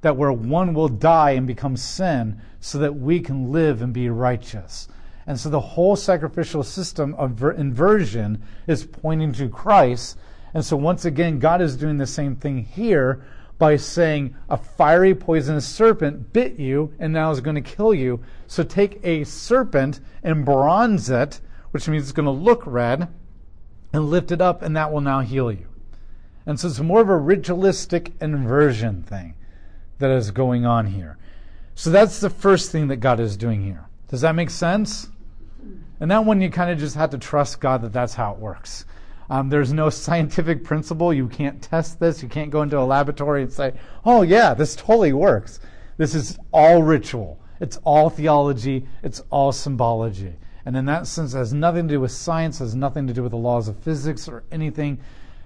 That 0.02 0.16
where 0.16 0.32
one 0.32 0.74
will 0.74 0.88
die 0.88 1.30
and 1.30 1.46
become 1.46 1.76
sin 1.76 2.40
so 2.60 2.78
that 2.78 2.96
we 2.96 3.20
can 3.20 3.50
live 3.50 3.80
and 3.80 3.92
be 3.94 4.10
righteous. 4.10 4.88
And 5.26 5.40
so, 5.40 5.48
the 5.48 5.60
whole 5.60 5.96
sacrificial 5.96 6.62
system 6.62 7.14
of 7.14 7.42
inversion 7.42 8.42
is 8.66 8.84
pointing 8.84 9.32
to 9.34 9.48
Christ. 9.48 10.18
And 10.52 10.62
so, 10.62 10.76
once 10.76 11.06
again, 11.06 11.38
God 11.38 11.62
is 11.62 11.74
doing 11.74 11.96
the 11.96 12.06
same 12.06 12.36
thing 12.36 12.64
here 12.64 13.24
by 13.60 13.76
saying 13.76 14.34
a 14.48 14.56
fiery 14.56 15.14
poisonous 15.14 15.66
serpent 15.66 16.32
bit 16.32 16.58
you 16.58 16.92
and 16.98 17.12
now 17.12 17.30
is 17.30 17.42
going 17.42 17.54
to 17.54 17.60
kill 17.60 17.92
you. 17.92 18.18
So 18.46 18.64
take 18.64 18.98
a 19.04 19.22
serpent 19.24 20.00
and 20.24 20.46
bronze 20.46 21.10
it, 21.10 21.40
which 21.70 21.86
means 21.86 22.04
it's 22.04 22.12
going 22.12 22.24
to 22.24 22.32
look 22.32 22.62
red, 22.64 23.08
and 23.92 24.10
lift 24.10 24.32
it 24.32 24.40
up, 24.40 24.62
and 24.62 24.74
that 24.76 24.90
will 24.90 25.02
now 25.02 25.20
heal 25.20 25.52
you. 25.52 25.66
And 26.46 26.58
so 26.58 26.68
it's 26.68 26.80
more 26.80 27.02
of 27.02 27.10
a 27.10 27.16
ritualistic 27.16 28.12
inversion 28.20 29.02
thing 29.02 29.34
that 29.98 30.10
is 30.10 30.30
going 30.30 30.64
on 30.64 30.86
here. 30.86 31.18
So 31.74 31.90
that's 31.90 32.18
the 32.18 32.30
first 32.30 32.72
thing 32.72 32.88
that 32.88 32.96
God 32.96 33.20
is 33.20 33.36
doing 33.36 33.62
here. 33.62 33.86
Does 34.08 34.22
that 34.22 34.34
make 34.34 34.50
sense? 34.50 35.10
And 36.00 36.10
that 36.10 36.24
one 36.24 36.40
you 36.40 36.48
kind 36.48 36.70
of 36.70 36.78
just 36.78 36.96
have 36.96 37.10
to 37.10 37.18
trust 37.18 37.60
God 37.60 37.82
that 37.82 37.92
that's 37.92 38.14
how 38.14 38.32
it 38.32 38.38
works. 38.38 38.86
Um, 39.30 39.48
there's 39.48 39.72
no 39.72 39.88
scientific 39.90 40.64
principle. 40.64 41.14
You 41.14 41.28
can't 41.28 41.62
test 41.62 41.98
this. 42.00 42.22
You 42.22 42.28
can't 42.28 42.50
go 42.50 42.62
into 42.62 42.78
a 42.78 42.84
laboratory 42.84 43.42
and 43.42 43.52
say, 43.52 43.72
oh, 44.04 44.22
yeah, 44.22 44.52
this 44.52 44.76
totally 44.76 45.14
works. 45.14 45.60
This 45.96 46.14
is 46.14 46.38
all 46.52 46.82
ritual. 46.82 47.40
It's 47.60 47.78
all 47.84 48.10
theology. 48.10 48.86
It's 49.02 49.22
all 49.30 49.52
symbology. 49.52 50.34
And 50.66 50.76
in 50.76 50.84
that 50.86 51.06
sense, 51.06 51.32
it 51.32 51.38
has 51.38 51.54
nothing 51.54 51.88
to 51.88 51.94
do 51.94 52.00
with 52.00 52.10
science, 52.10 52.58
has 52.58 52.74
nothing 52.74 53.06
to 53.06 53.12
do 53.12 53.22
with 53.22 53.32
the 53.32 53.38
laws 53.38 53.68
of 53.68 53.78
physics 53.78 54.28
or 54.28 54.44
anything. 54.50 54.98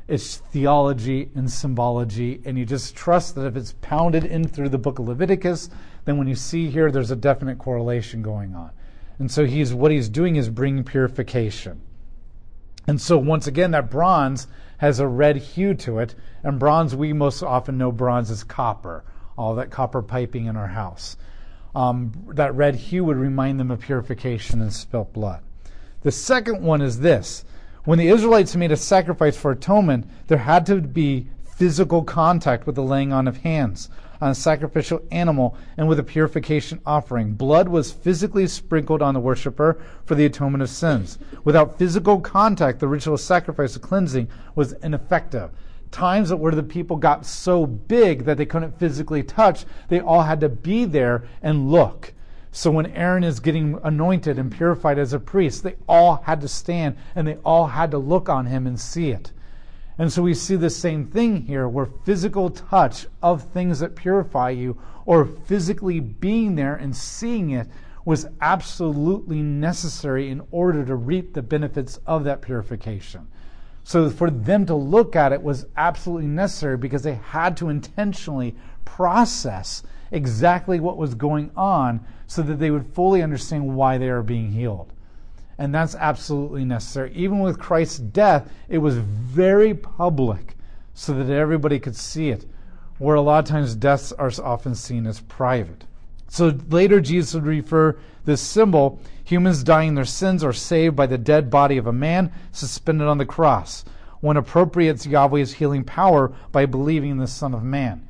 It's 0.09 0.37
theology 0.37 1.31
and 1.35 1.51
symbology. 1.51 2.41
And 2.45 2.59
you 2.59 2.65
just 2.65 2.97
trust 2.97 3.35
that 3.35 3.47
if 3.47 3.57
it's 3.57 3.75
pounded 3.81 4.25
in 4.25 4.47
through 4.47 4.71
the 4.71 4.79
book 4.79 4.99
of 4.99 5.09
Leviticus, 5.09 5.71
then 6.05 6.19
when 6.19 6.27
you 6.27 6.35
see 6.35 6.69
here, 6.69 6.91
there's 6.91 7.11
a 7.11 7.17
definite 7.17 7.59
correlation 7.59 8.23
going 8.23 8.55
on. 8.55 8.71
And 9.19 9.31
so 9.31 9.45
he's 9.45 9.73
what 9.73 9.93
he's 9.93 10.09
doing 10.09 10.37
is 10.37 10.49
bringing 10.49 10.85
purification. 10.85 11.81
And 12.87 13.01
so, 13.01 13.17
once 13.17 13.47
again, 13.47 13.71
that 13.71 13.91
bronze 13.91 14.47
has 14.79 15.01
a 15.01 15.07
red 15.07 15.37
hue 15.37 15.75
to 15.75 15.99
it. 15.99 16.15
And 16.43 16.59
bronze, 16.59 16.95
we 16.95 17.13
most 17.13 17.43
often 17.43 17.79
know 17.79 17.91
bronze 17.91 18.31
as 18.31 18.45
copper, 18.45 19.05
all 19.39 19.55
that 19.55 19.71
copper 19.71 20.03
piping 20.03 20.47
in 20.47 20.57
our 20.57 20.69
house. 20.69 21.17
Um, 21.75 22.13
that 22.35 22.55
red 22.55 22.75
hue 22.75 23.05
would 23.05 23.17
remind 23.17 23.59
them 23.59 23.71
of 23.71 23.81
purification 23.81 24.61
and 24.61 24.73
spilt 24.73 25.13
blood. 25.13 25.43
The 26.03 26.13
second 26.13 26.63
one 26.63 26.83
is 26.83 27.01
this 27.01 27.45
when 27.85 27.99
the 27.99 28.09
Israelites 28.09 28.55
made 28.57 28.73
a 28.73 28.77
sacrifice 28.77 29.37
for 29.37 29.51
atonement, 29.51 30.09
there 30.29 30.39
had 30.39 30.67
to 30.67 30.81
be 30.81 31.29
physical 31.57 32.03
contact 32.03 32.67
with 32.67 32.75
the 32.75 32.83
laying 32.83 33.13
on 33.13 33.29
of 33.29 33.39
hands 33.39 33.89
on 34.25 34.31
a 34.31 34.35
sacrificial 34.35 35.03
animal 35.11 35.55
and 35.77 35.87
with 35.87 35.99
a 35.99 36.03
purification 36.03 36.81
offering. 36.87 37.35
Blood 37.35 37.69
was 37.69 37.93
physically 37.93 38.47
sprinkled 38.47 39.03
on 39.03 39.13
the 39.13 39.21
worshiper 39.21 39.79
for 40.07 40.15
the 40.15 40.25
atonement 40.25 40.63
of 40.63 40.71
sins. 40.71 41.19
Without 41.45 41.79
physical 41.79 42.19
contact, 42.23 42.81
the 42.81 42.89
ritual 42.89 43.19
sacrifice 43.19 43.77
of 43.77 43.83
cleansing 43.83 44.27
was 44.55 44.73
ineffective. 44.83 45.51
Times 45.91 46.33
where 46.33 46.53
the 46.53 46.63
people 46.63 46.97
got 46.97 47.27
so 47.27 47.67
big 47.67 48.25
that 48.25 48.39
they 48.39 48.47
couldn't 48.47 48.79
physically 48.79 49.23
touch, 49.23 49.67
they 49.89 50.01
all 50.01 50.23
had 50.23 50.41
to 50.41 50.49
be 50.49 50.87
there 50.87 51.25
and 51.43 51.71
look. 51.71 52.15
So 52.51 52.71
when 52.71 52.87
Aaron 52.87 53.25
is 53.25 53.41
getting 53.41 53.79
anointed 53.85 54.39
and 54.39 54.51
purified 54.51 54.99
as 54.99 55.13
a 55.13 55.21
priest, 55.21 55.65
they 55.65 55.77
all 55.87 56.23
had 56.25 56.41
to 56.41 56.49
stand 56.49 56.97
and 57.15 57.29
they 57.29 57.37
all 57.45 57.67
had 57.67 57.91
to 57.91 57.99
look 57.99 58.31
on 58.31 58.47
him 58.47 58.67
and 58.67 58.81
see 58.81 59.11
it. 59.11 59.33
And 59.99 60.13
so 60.13 60.23
we 60.23 60.35
see 60.35 60.57
the 60.57 60.71
same 60.71 61.07
thing 61.07 61.43
here 61.43 61.69
where 61.69 61.87
physical 61.87 62.51
touch 62.51 63.07
of 63.23 63.43
things 63.43 63.79
that 63.79 63.95
purify 63.95 64.51
you 64.51 64.77
or 65.07 65.25
physically 65.25 66.01
being 66.01 66.57
there 66.57 66.75
and 66.75 66.95
seeing 66.95 67.51
it 67.51 67.69
was 68.05 68.27
absolutely 68.41 69.41
necessary 69.41 70.31
in 70.31 70.43
order 70.51 70.85
to 70.85 70.97
reap 70.97 71.33
the 71.33 71.43
benefits 71.43 71.99
of 72.07 72.25
that 72.25 72.43
purification. 72.43 73.29
So 73.85 74.11
for 74.11 74.31
them 74.31 74.67
to 74.67 74.75
look 74.75 75.15
at 75.15 75.33
it 75.33 75.43
was 75.43 75.67
absolutely 75.77 76.27
necessary 76.27 76.77
because 76.77 77.03
they 77.03 77.15
had 77.15 77.57
to 77.59 77.69
intentionally 77.69 78.57
process 78.85 79.83
exactly 80.11 80.81
what 80.81 80.97
was 80.97 81.15
going 81.15 81.51
on 81.57 82.05
so 82.27 82.43
that 82.43 82.59
they 82.59 82.71
would 82.71 82.87
fully 82.95 83.23
understand 83.23 83.77
why 83.77 83.99
they 83.99 84.09
are 84.09 84.23
being 84.23 84.51
healed. 84.51 84.94
And 85.59 85.75
that's 85.75 85.95
absolutely 85.95 86.65
necessary. 86.65 87.13
Even 87.15 87.41
with 87.41 87.59
Christ's 87.59 87.99
death, 87.99 88.51
it 88.69 88.79
was 88.79 88.97
very 88.97 89.75
public 89.75 90.57
so 90.95 91.13
that 91.13 91.33
everybody 91.33 91.79
could 91.79 91.97
see 91.97 92.31
it, 92.31 92.47
where 92.99 93.17
a 93.17 93.21
lot 93.21 93.45
of 93.45 93.51
times 93.51 93.75
deaths 93.75 94.13
are 94.13 94.33
often 94.43 94.75
seen 94.75 95.07
as 95.07 95.21
private. 95.21 95.85
So 96.29 96.57
later, 96.71 97.01
Jesus 97.01 97.35
would 97.35 97.47
refer 97.47 97.97
this 98.25 98.41
symbol 98.41 99.01
humans 99.25 99.65
dying 99.65 99.95
their 99.95 100.05
sins 100.05 100.45
are 100.45 100.53
saved 100.53 100.95
by 100.95 101.07
the 101.07 101.19
dead 101.19 101.51
body 101.51 101.79
of 101.79 101.87
a 101.87 101.93
man 101.93 102.33
suspended 102.53 103.09
on 103.09 103.19
the 103.19 103.27
cross. 103.27 103.85
One 104.21 104.37
appropriates 104.37 105.07
Yahweh's 105.07 105.55
healing 105.55 105.85
power 105.85 106.33
by 106.53 106.67
believing 106.67 107.11
in 107.11 107.19
the 107.19 107.27
Son 107.27 107.55
of 107.55 107.63
Man. 107.63 108.07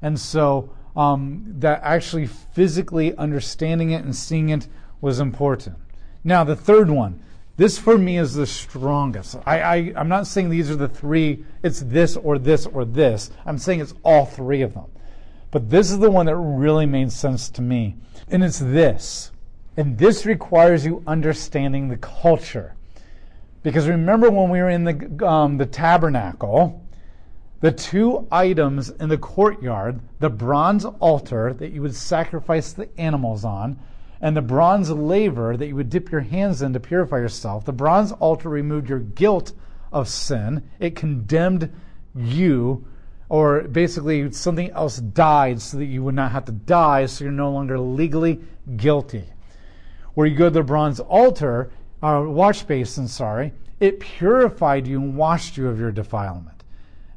And 0.00 0.18
so 0.18 0.70
um, 0.96 1.44
that 1.58 1.80
actually 1.82 2.26
physically 2.26 3.16
understanding 3.16 3.90
it 3.90 4.04
and 4.04 4.14
seeing 4.14 4.48
it 4.48 4.68
was 5.00 5.20
important. 5.20 5.76
Now, 6.24 6.44
the 6.44 6.56
third 6.56 6.90
one. 6.90 7.22
This 7.56 7.78
for 7.78 7.98
me 7.98 8.18
is 8.18 8.34
the 8.34 8.46
strongest. 8.46 9.36
I, 9.44 9.60
I, 9.60 9.74
I'm 9.96 10.08
not 10.08 10.26
saying 10.26 10.48
these 10.48 10.70
are 10.70 10.76
the 10.76 10.88
three, 10.88 11.44
it's 11.62 11.80
this 11.80 12.16
or 12.16 12.38
this 12.38 12.66
or 12.66 12.84
this. 12.84 13.30
I'm 13.44 13.58
saying 13.58 13.80
it's 13.80 13.94
all 14.02 14.24
three 14.24 14.62
of 14.62 14.74
them. 14.74 14.86
But 15.50 15.68
this 15.68 15.90
is 15.90 15.98
the 15.98 16.10
one 16.10 16.26
that 16.26 16.36
really 16.36 16.86
made 16.86 17.12
sense 17.12 17.50
to 17.50 17.62
me. 17.62 17.96
And 18.28 18.42
it's 18.42 18.58
this. 18.58 19.32
And 19.76 19.98
this 19.98 20.24
requires 20.24 20.86
you 20.86 21.02
understanding 21.06 21.88
the 21.88 21.98
culture. 21.98 22.74
Because 23.62 23.86
remember 23.86 24.30
when 24.30 24.48
we 24.48 24.60
were 24.60 24.70
in 24.70 24.84
the, 24.84 25.26
um, 25.26 25.58
the 25.58 25.66
tabernacle, 25.66 26.84
the 27.60 27.70
two 27.70 28.26
items 28.32 28.90
in 28.90 29.08
the 29.08 29.18
courtyard, 29.18 30.00
the 30.18 30.30
bronze 30.30 30.84
altar 30.84 31.52
that 31.54 31.70
you 31.70 31.82
would 31.82 31.94
sacrifice 31.94 32.72
the 32.72 32.88
animals 32.98 33.44
on, 33.44 33.78
and 34.22 34.36
the 34.36 34.40
bronze 34.40 34.88
laver 34.88 35.56
that 35.56 35.66
you 35.66 35.74
would 35.74 35.90
dip 35.90 36.12
your 36.12 36.20
hands 36.20 36.62
in 36.62 36.72
to 36.72 36.80
purify 36.80 37.16
yourself. 37.16 37.64
The 37.64 37.72
bronze 37.72 38.12
altar 38.12 38.48
removed 38.48 38.88
your 38.88 39.00
guilt 39.00 39.52
of 39.92 40.08
sin, 40.08 40.62
it 40.78 40.94
condemned 40.94 41.70
you, 42.14 42.86
or 43.28 43.62
basically 43.62 44.30
something 44.30 44.70
else 44.70 44.98
died 44.98 45.60
so 45.60 45.76
that 45.78 45.86
you 45.86 46.04
would 46.04 46.14
not 46.14 46.30
have 46.30 46.44
to 46.44 46.52
die, 46.52 47.06
so 47.06 47.24
you're 47.24 47.32
no 47.32 47.50
longer 47.50 47.78
legally 47.78 48.40
guilty. 48.76 49.24
Where 50.14 50.26
you 50.26 50.36
go 50.36 50.44
to 50.44 50.50
the 50.50 50.62
bronze 50.62 51.00
altar, 51.00 51.72
uh, 52.00 52.22
wash 52.24 52.62
basin, 52.62 53.08
sorry, 53.08 53.52
it 53.80 53.98
purified 53.98 54.86
you 54.86 55.00
and 55.00 55.16
washed 55.16 55.56
you 55.56 55.66
of 55.66 55.80
your 55.80 55.90
defilement. 55.90 56.62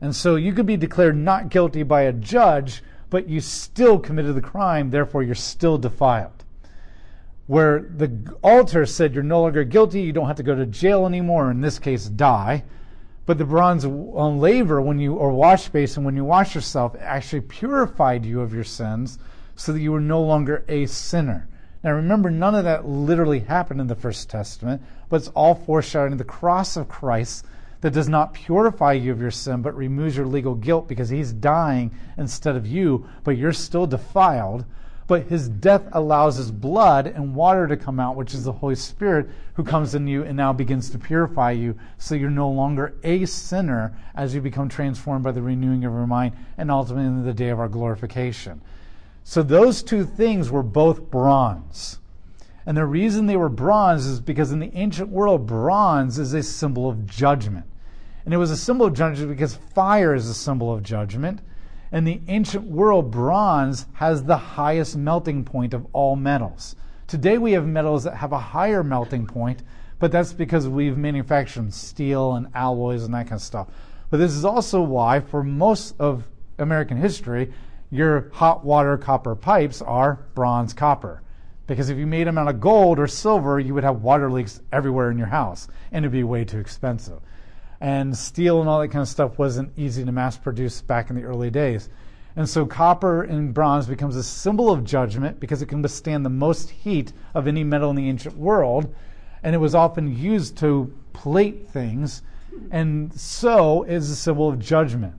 And 0.01 0.15
so 0.15 0.37
you 0.37 0.53
could 0.53 0.65
be 0.65 0.77
declared 0.77 1.15
not 1.15 1.49
guilty 1.49 1.83
by 1.83 2.03
a 2.03 2.13
judge, 2.13 2.81
but 3.11 3.29
you 3.29 3.41
still 3.41 3.99
committed 3.99 4.33
the 4.33 4.41
crime, 4.41 4.89
therefore 4.89 5.21
you're 5.21 5.35
still 5.35 5.77
defiled 5.77 6.44
where 7.47 7.79
the 7.79 8.35
altar 8.43 8.85
said 8.85 9.13
you're 9.13 9.23
no 9.23 9.41
longer 9.41 9.63
guilty, 9.63 10.01
you 10.01 10.11
don't 10.11 10.27
have 10.27 10.37
to 10.37 10.43
go 10.43 10.55
to 10.55 10.65
jail 10.65 11.05
anymore, 11.05 11.51
in 11.51 11.61
this 11.61 11.77
case, 11.79 12.05
die. 12.05 12.63
But 13.25 13.37
the 13.37 13.45
bronze 13.45 13.85
uh, 13.85 13.89
laver, 13.89 14.81
when 14.81 14.99
you 14.99 15.15
or 15.15 15.31
wash 15.31 15.69
basin, 15.69 16.03
when 16.03 16.15
you 16.15 16.23
wash 16.23 16.55
yourself, 16.55 16.95
actually 16.99 17.41
purified 17.41 18.25
you 18.25 18.41
of 18.41 18.53
your 18.53 18.63
sins, 18.63 19.19
so 19.55 19.71
that 19.73 19.79
you 19.79 19.91
were 19.91 20.01
no 20.01 20.21
longer 20.21 20.63
a 20.67 20.85
sinner. 20.85 21.47
Now 21.83 21.93
remember, 21.93 22.31
none 22.31 22.55
of 22.55 22.63
that 22.63 22.87
literally 22.87 23.39
happened 23.41 23.79
in 23.79 23.87
the 23.87 23.95
First 23.95 24.29
Testament, 24.29 24.81
but 25.09 25.17
it's 25.17 25.27
all 25.29 25.55
foreshadowing 25.55 26.17
the 26.17 26.23
cross 26.23 26.77
of 26.77 26.89
Christ 26.89 27.45
that 27.81 27.93
does 27.93 28.09
not 28.09 28.33
purify 28.33 28.93
you 28.93 29.11
of 29.11 29.21
your 29.21 29.29
sin, 29.29 29.61
but 29.61 29.75
removes 29.75 30.17
your 30.17 30.25
legal 30.25 30.55
guilt 30.55 30.87
because 30.87 31.09
he's 31.09 31.31
dying 31.31 31.91
instead 32.17 32.55
of 32.55 32.65
you, 32.65 33.07
but 33.23 33.37
you're 33.37 33.53
still 33.53 33.85
defiled. 33.85 34.65
But 35.07 35.27
his 35.27 35.49
death 35.49 35.83
allows 35.91 36.37
his 36.37 36.51
blood 36.51 37.05
and 37.05 37.35
water 37.35 37.67
to 37.67 37.77
come 37.77 37.99
out, 37.99 38.15
which 38.15 38.33
is 38.33 38.43
the 38.43 38.51
Holy 38.51 38.75
Spirit 38.75 39.29
who 39.53 39.63
comes 39.63 39.93
in 39.93 40.07
you 40.07 40.23
and 40.23 40.35
now 40.35 40.51
begins 40.51 40.89
to 40.89 40.97
purify 40.97 41.51
you 41.51 41.77
so 41.97 42.15
you're 42.15 42.31
no 42.31 42.49
longer 42.49 42.95
a 43.03 43.25
sinner 43.25 43.95
as 44.15 44.33
you 44.33 44.41
become 44.41 44.67
transformed 44.67 45.23
by 45.23 45.31
the 45.31 45.41
renewing 45.41 45.85
of 45.85 45.93
your 45.93 46.07
mind 46.07 46.35
and 46.57 46.71
ultimately 46.71 47.05
in 47.05 47.23
the 47.23 47.33
day 47.33 47.49
of 47.49 47.59
our 47.59 47.69
glorification. 47.69 48.61
So 49.23 49.43
those 49.43 49.83
two 49.83 50.05
things 50.05 50.49
were 50.49 50.63
both 50.63 51.11
bronze. 51.11 51.99
And 52.65 52.75
the 52.75 52.85
reason 52.85 53.27
they 53.27 53.37
were 53.37 53.49
bronze 53.49 54.07
is 54.07 54.19
because 54.19 54.51
in 54.51 54.59
the 54.59 54.75
ancient 54.75 55.09
world, 55.09 55.45
bronze 55.45 56.17
is 56.17 56.33
a 56.33 56.41
symbol 56.41 56.89
of 56.89 57.05
judgment. 57.05 57.65
And 58.25 58.33
it 58.33 58.37
was 58.37 58.49
a 58.49 58.57
symbol 58.57 58.87
of 58.87 58.95
judgment 58.95 59.29
because 59.29 59.55
fire 59.55 60.15
is 60.15 60.27
a 60.27 60.33
symbol 60.33 60.73
of 60.73 60.81
judgment. 60.81 61.41
In 61.91 62.03
the 62.03 62.21
ancient 62.27 62.65
world, 62.65 63.11
bronze 63.11 63.85
has 63.93 64.23
the 64.23 64.37
highest 64.37 64.97
melting 64.97 65.43
point 65.45 65.73
of 65.73 65.85
all 65.93 66.15
metals. 66.15 66.75
Today 67.05 67.37
we 67.37 67.51
have 67.51 67.67
metals 67.67 68.03
that 68.05 68.15
have 68.15 68.31
a 68.31 68.39
higher 68.39 68.83
melting 68.83 69.27
point, 69.27 69.61
but 69.99 70.11
that's 70.11 70.33
because 70.33 70.67
we've 70.67 70.97
manufactured 70.97 71.71
steel 71.73 72.33
and 72.33 72.47
alloys 72.55 73.03
and 73.03 73.13
that 73.13 73.27
kind 73.27 73.39
of 73.39 73.41
stuff. 73.41 73.67
But 74.09 74.17
this 74.17 74.31
is 74.31 74.45
also 74.45 74.81
why, 74.81 75.19
for 75.19 75.43
most 75.43 75.95
of 75.99 76.27
American 76.57 76.97
history, 76.97 77.53
your 77.91 78.29
hot 78.33 78.65
water 78.65 78.97
copper 78.97 79.35
pipes 79.35 79.81
are 79.81 80.25
bronze 80.33 80.73
copper. 80.73 81.21
Because 81.67 81.89
if 81.89 81.97
you 81.97 82.07
made 82.07 82.25
them 82.25 82.37
out 82.37 82.47
of 82.47 82.59
gold 82.59 82.97
or 82.97 83.07
silver, 83.07 83.59
you 83.59 83.75
would 83.75 83.83
have 83.83 84.01
water 84.01 84.31
leaks 84.31 84.59
everywhere 84.71 85.11
in 85.11 85.17
your 85.19 85.27
house, 85.27 85.67
and 85.91 86.03
it'd 86.03 86.11
be 86.11 86.23
way 86.23 86.45
too 86.45 86.59
expensive 86.59 87.21
and 87.85 88.17
steel 88.17 88.61
and 88.61 88.67
all 88.67 88.79
that 88.79 88.87
kind 88.87 89.03
of 89.03 89.07
stuff 89.07 89.37
wasn't 89.37 89.71
easy 89.77 90.03
to 90.03 90.11
mass 90.11 90.39
produce 90.39 90.81
back 90.81 91.11
in 91.11 91.15
the 91.15 91.21
early 91.21 91.51
days. 91.51 91.87
And 92.35 92.49
so 92.49 92.65
copper 92.65 93.21
and 93.21 93.53
bronze 93.53 93.85
becomes 93.85 94.15
a 94.15 94.23
symbol 94.23 94.71
of 94.71 94.83
judgment 94.83 95.39
because 95.39 95.61
it 95.61 95.67
can 95.67 95.83
withstand 95.83 96.25
the 96.25 96.31
most 96.31 96.71
heat 96.71 97.13
of 97.35 97.47
any 97.47 97.63
metal 97.63 97.91
in 97.91 97.95
the 97.95 98.09
ancient 98.09 98.35
world. 98.37 98.91
And 99.43 99.53
it 99.53 99.59
was 99.59 99.75
often 99.75 100.17
used 100.17 100.57
to 100.57 100.91
plate 101.13 101.69
things. 101.69 102.23
And 102.71 103.13
so 103.13 103.83
is 103.83 104.09
a 104.09 104.15
symbol 104.15 104.49
of 104.49 104.57
judgment. 104.57 105.13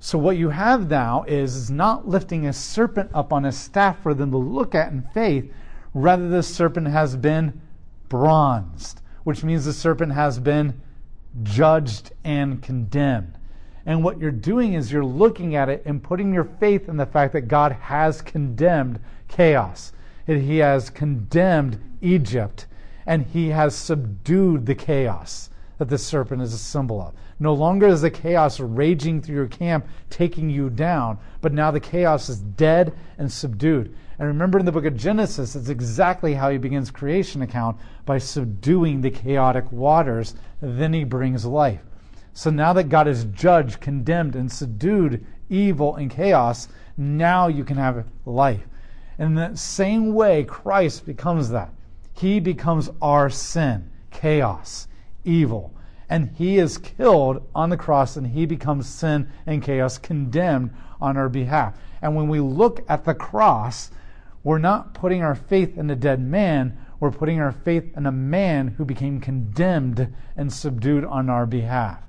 So 0.00 0.18
what 0.18 0.36
you 0.36 0.48
have 0.48 0.90
now 0.90 1.22
is, 1.28 1.54
is 1.54 1.70
not 1.70 2.08
lifting 2.08 2.48
a 2.48 2.52
serpent 2.52 3.12
up 3.14 3.32
on 3.32 3.44
a 3.44 3.52
staff 3.52 4.02
for 4.02 4.12
them 4.12 4.32
to 4.32 4.38
look 4.38 4.74
at 4.74 4.90
in 4.90 5.02
faith. 5.14 5.52
Rather, 5.94 6.28
the 6.28 6.42
serpent 6.42 6.88
has 6.88 7.14
been 7.14 7.60
bronzed, 8.08 9.02
which 9.22 9.44
means 9.44 9.66
the 9.66 9.72
serpent 9.72 10.14
has 10.14 10.40
been 10.40 10.80
judged 11.42 12.12
and 12.24 12.62
condemned. 12.62 13.34
And 13.84 14.04
what 14.04 14.18
you're 14.18 14.30
doing 14.30 14.74
is 14.74 14.92
you're 14.92 15.04
looking 15.04 15.56
at 15.56 15.68
it 15.68 15.82
and 15.84 16.02
putting 16.02 16.32
your 16.32 16.44
faith 16.44 16.88
in 16.88 16.96
the 16.96 17.06
fact 17.06 17.32
that 17.32 17.42
God 17.42 17.72
has 17.72 18.22
condemned 18.22 19.00
chaos. 19.28 19.92
That 20.26 20.38
he 20.38 20.58
has 20.58 20.88
condemned 20.88 21.80
Egypt 22.00 22.66
and 23.06 23.26
he 23.26 23.48
has 23.48 23.74
subdued 23.74 24.66
the 24.66 24.74
chaos 24.74 25.50
that 25.78 25.88
the 25.88 25.98
serpent 25.98 26.42
is 26.42 26.54
a 26.54 26.58
symbol 26.58 27.00
of. 27.00 27.14
No 27.40 27.54
longer 27.54 27.88
is 27.88 28.02
the 28.02 28.10
chaos 28.10 28.60
raging 28.60 29.20
through 29.20 29.34
your 29.34 29.48
camp, 29.48 29.88
taking 30.10 30.48
you 30.48 30.70
down, 30.70 31.18
but 31.40 31.52
now 31.52 31.72
the 31.72 31.80
chaos 31.80 32.28
is 32.28 32.38
dead 32.38 32.92
and 33.18 33.30
subdued. 33.30 33.92
And 34.18 34.28
remember 34.28 34.58
in 34.58 34.66
the 34.66 34.72
book 34.72 34.84
of 34.84 34.96
Genesis, 34.96 35.56
it's 35.56 35.68
exactly 35.68 36.34
how 36.34 36.50
he 36.50 36.58
begins 36.58 36.90
creation 36.90 37.42
account 37.42 37.78
by 38.04 38.18
subduing 38.18 39.00
the 39.00 39.10
chaotic 39.10 39.70
waters. 39.72 40.34
Then 40.60 40.92
he 40.92 41.04
brings 41.04 41.44
life. 41.44 41.80
So 42.34 42.50
now 42.50 42.72
that 42.72 42.88
God 42.88 43.06
has 43.06 43.24
judged, 43.24 43.80
condemned, 43.80 44.36
and 44.36 44.50
subdued 44.50 45.24
evil 45.50 45.96
and 45.96 46.10
chaos, 46.10 46.68
now 46.96 47.48
you 47.48 47.64
can 47.64 47.76
have 47.76 48.06
life. 48.24 48.66
In 49.18 49.34
the 49.34 49.54
same 49.54 50.14
way, 50.14 50.44
Christ 50.44 51.04
becomes 51.04 51.50
that. 51.50 51.72
He 52.14 52.40
becomes 52.40 52.90
our 53.00 53.30
sin, 53.30 53.90
chaos, 54.10 54.88
evil. 55.24 55.74
And 56.08 56.30
he 56.36 56.58
is 56.58 56.78
killed 56.78 57.46
on 57.54 57.70
the 57.70 57.76
cross 57.76 58.16
and 58.16 58.26
he 58.26 58.44
becomes 58.46 58.86
sin 58.86 59.30
and 59.46 59.62
chaos, 59.62 59.98
condemned 59.98 60.70
on 61.00 61.16
our 61.16 61.28
behalf. 61.28 61.78
And 62.02 62.14
when 62.14 62.28
we 62.28 62.40
look 62.40 62.84
at 62.88 63.04
the 63.04 63.14
cross, 63.14 63.90
we're 64.44 64.58
not 64.58 64.94
putting 64.94 65.22
our 65.22 65.34
faith 65.34 65.78
in 65.78 65.90
a 65.90 65.96
dead 65.96 66.20
man, 66.20 66.76
we're 67.00 67.10
putting 67.10 67.40
our 67.40 67.52
faith 67.52 67.96
in 67.96 68.06
a 68.06 68.12
man 68.12 68.68
who 68.68 68.84
became 68.84 69.20
condemned 69.20 70.12
and 70.36 70.52
subdued 70.52 71.04
on 71.04 71.28
our 71.28 71.46
behalf. 71.46 72.00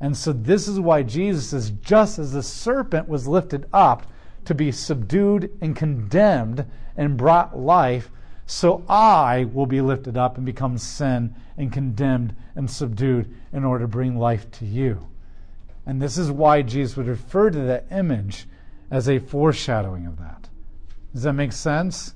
And 0.00 0.16
so 0.16 0.32
this 0.32 0.66
is 0.66 0.80
why 0.80 1.04
Jesus 1.04 1.52
is 1.52 1.70
just 1.70 2.18
as 2.18 2.32
the 2.32 2.42
serpent 2.42 3.08
was 3.08 3.28
lifted 3.28 3.66
up 3.72 4.06
to 4.44 4.54
be 4.54 4.72
subdued 4.72 5.56
and 5.60 5.76
condemned 5.76 6.66
and 6.96 7.16
brought 7.16 7.56
life, 7.58 8.10
so 8.44 8.84
I 8.88 9.44
will 9.44 9.66
be 9.66 9.80
lifted 9.80 10.16
up 10.16 10.36
and 10.36 10.44
become 10.44 10.76
sin 10.76 11.34
and 11.56 11.72
condemned 11.72 12.34
and 12.56 12.68
subdued 12.68 13.32
in 13.52 13.64
order 13.64 13.84
to 13.84 13.88
bring 13.88 14.18
life 14.18 14.50
to 14.52 14.66
you. 14.66 15.06
And 15.86 16.02
this 16.02 16.18
is 16.18 16.30
why 16.30 16.62
Jesus 16.62 16.96
would 16.96 17.06
refer 17.06 17.50
to 17.50 17.60
that 17.60 17.86
image 17.90 18.46
as 18.90 19.08
a 19.08 19.18
foreshadowing 19.18 20.06
of 20.06 20.18
that. 20.18 20.48
Does 21.12 21.24
that 21.24 21.34
make 21.34 21.52
sense? 21.52 22.14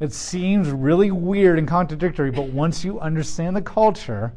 It 0.00 0.12
seems 0.12 0.70
really 0.70 1.10
weird 1.10 1.58
and 1.58 1.66
contradictory, 1.66 2.30
but 2.30 2.46
once 2.46 2.84
you 2.84 3.00
understand 3.00 3.56
the 3.56 3.62
culture 3.62 4.32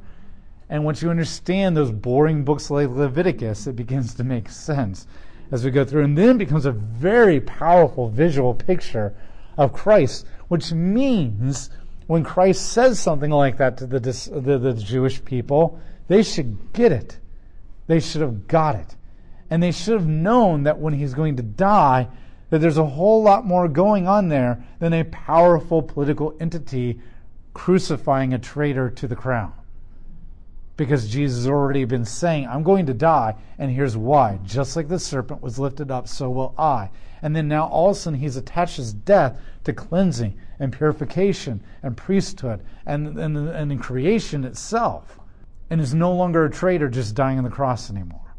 and 0.69 0.83
once 0.83 1.01
you 1.01 1.09
understand 1.09 1.77
those 1.77 1.91
boring 1.91 2.43
books 2.43 2.71
like 2.71 2.89
Leviticus, 2.89 3.67
it 3.67 3.75
begins 3.75 4.13
to 4.15 4.23
make 4.23 4.49
sense 4.49 5.05
as 5.51 5.63
we 5.63 5.71
go 5.71 5.85
through. 5.85 6.03
And 6.03 6.17
then 6.17 6.37
becomes 6.37 6.65
a 6.65 6.71
very 6.71 7.39
powerful 7.41 8.09
visual 8.09 8.53
picture 8.53 9.13
of 9.57 9.73
Christ, 9.73 10.25
which 10.47 10.71
means 10.71 11.69
when 12.07 12.23
Christ 12.23 12.71
says 12.71 12.99
something 12.99 13.31
like 13.31 13.57
that 13.57 13.77
to 13.77 13.85
the, 13.85 13.99
the, 13.99 14.57
the 14.57 14.73
Jewish 14.73 15.23
people, 15.23 15.79
they 16.07 16.23
should 16.23 16.73
get 16.73 16.91
it. 16.91 17.19
They 17.87 17.99
should 17.99 18.21
have 18.21 18.47
got 18.47 18.75
it. 18.75 18.95
And 19.49 19.61
they 19.61 19.71
should 19.71 19.93
have 19.93 20.07
known 20.07 20.63
that 20.63 20.79
when 20.79 20.93
he's 20.93 21.13
going 21.13 21.35
to 21.35 21.43
die, 21.43 22.07
that 22.51 22.59
there's 22.59 22.77
a 22.77 22.85
whole 22.85 23.23
lot 23.23 23.45
more 23.45 23.67
going 23.67 24.07
on 24.07 24.27
there 24.27 24.63
than 24.79 24.93
a 24.93 25.05
powerful 25.05 25.81
political 25.81 26.35
entity 26.39 26.99
crucifying 27.53 28.33
a 28.33 28.39
traitor 28.39 28.89
to 28.89 29.07
the 29.07 29.15
crown. 29.15 29.53
Because 30.75 31.09
Jesus 31.09 31.39
has 31.39 31.47
already 31.47 31.85
been 31.85 32.05
saying, 32.05 32.47
I'm 32.47 32.63
going 32.63 32.85
to 32.87 32.93
die, 32.93 33.35
and 33.57 33.71
here's 33.71 33.95
why. 33.95 34.39
Just 34.45 34.75
like 34.75 34.89
the 34.89 34.99
serpent 34.99 35.41
was 35.41 35.59
lifted 35.59 35.91
up, 35.91 36.07
so 36.07 36.29
will 36.29 36.53
I. 36.57 36.89
And 37.21 37.35
then 37.35 37.47
now 37.47 37.67
all 37.67 37.91
of 37.91 37.95
a 37.95 37.99
sudden 37.99 38.19
he's 38.19 38.35
attached 38.35 38.77
his 38.77 38.93
death 38.93 39.39
to 39.63 39.73
cleansing 39.73 40.37
and 40.59 40.73
purification 40.73 41.63
and 41.83 41.95
priesthood 41.95 42.61
and, 42.85 43.17
and, 43.17 43.37
and 43.37 43.71
in 43.71 43.79
creation 43.79 44.43
itself. 44.43 45.19
And 45.69 45.79
is 45.79 45.93
no 45.93 46.13
longer 46.13 46.43
a 46.43 46.51
traitor 46.51 46.89
just 46.89 47.15
dying 47.15 47.37
on 47.37 47.45
the 47.45 47.49
cross 47.49 47.89
anymore. 47.89 48.30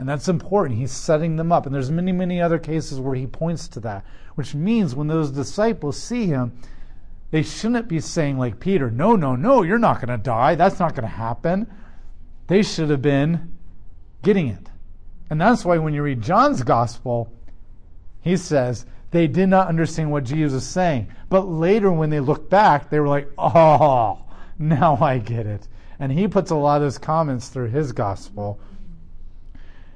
And 0.00 0.08
that's 0.08 0.30
important. 0.30 0.78
He's 0.78 0.92
setting 0.92 1.36
them 1.36 1.52
up. 1.52 1.66
And 1.66 1.74
there's 1.74 1.90
many, 1.90 2.10
many 2.10 2.40
other 2.40 2.58
cases 2.58 2.98
where 2.98 3.14
he 3.14 3.26
points 3.26 3.68
to 3.68 3.80
that, 3.80 4.02
which 4.34 4.54
means 4.54 4.94
when 4.94 5.08
those 5.08 5.30
disciples 5.30 6.02
see 6.02 6.24
him, 6.24 6.58
they 7.32 7.42
shouldn't 7.42 7.86
be 7.86 8.00
saying, 8.00 8.38
like 8.38 8.60
Peter, 8.60 8.90
no, 8.90 9.14
no, 9.14 9.36
no, 9.36 9.60
you're 9.60 9.78
not 9.78 9.96
going 9.96 10.08
to 10.08 10.16
die. 10.16 10.54
That's 10.54 10.78
not 10.78 10.94
going 10.94 11.02
to 11.02 11.14
happen. 11.14 11.70
They 12.46 12.62
should 12.62 12.88
have 12.88 13.02
been 13.02 13.58
getting 14.22 14.48
it. 14.48 14.70
And 15.28 15.38
that's 15.38 15.66
why 15.66 15.76
when 15.76 15.92
you 15.92 16.02
read 16.02 16.22
John's 16.22 16.62
gospel, 16.62 17.30
he 18.22 18.38
says, 18.38 18.86
they 19.10 19.26
did 19.26 19.50
not 19.50 19.68
understand 19.68 20.10
what 20.10 20.24
Jesus 20.24 20.54
was 20.54 20.66
saying. 20.66 21.08
But 21.28 21.42
later, 21.42 21.92
when 21.92 22.08
they 22.08 22.20
look 22.20 22.48
back, 22.48 22.88
they 22.88 23.00
were 23.00 23.08
like, 23.08 23.28
oh, 23.36 24.24
now 24.58 24.96
I 24.98 25.18
get 25.18 25.46
it. 25.46 25.68
And 25.98 26.10
he 26.10 26.26
puts 26.26 26.50
a 26.50 26.56
lot 26.56 26.76
of 26.76 26.82
those 26.84 26.96
comments 26.96 27.48
through 27.48 27.68
his 27.68 27.92
gospel 27.92 28.58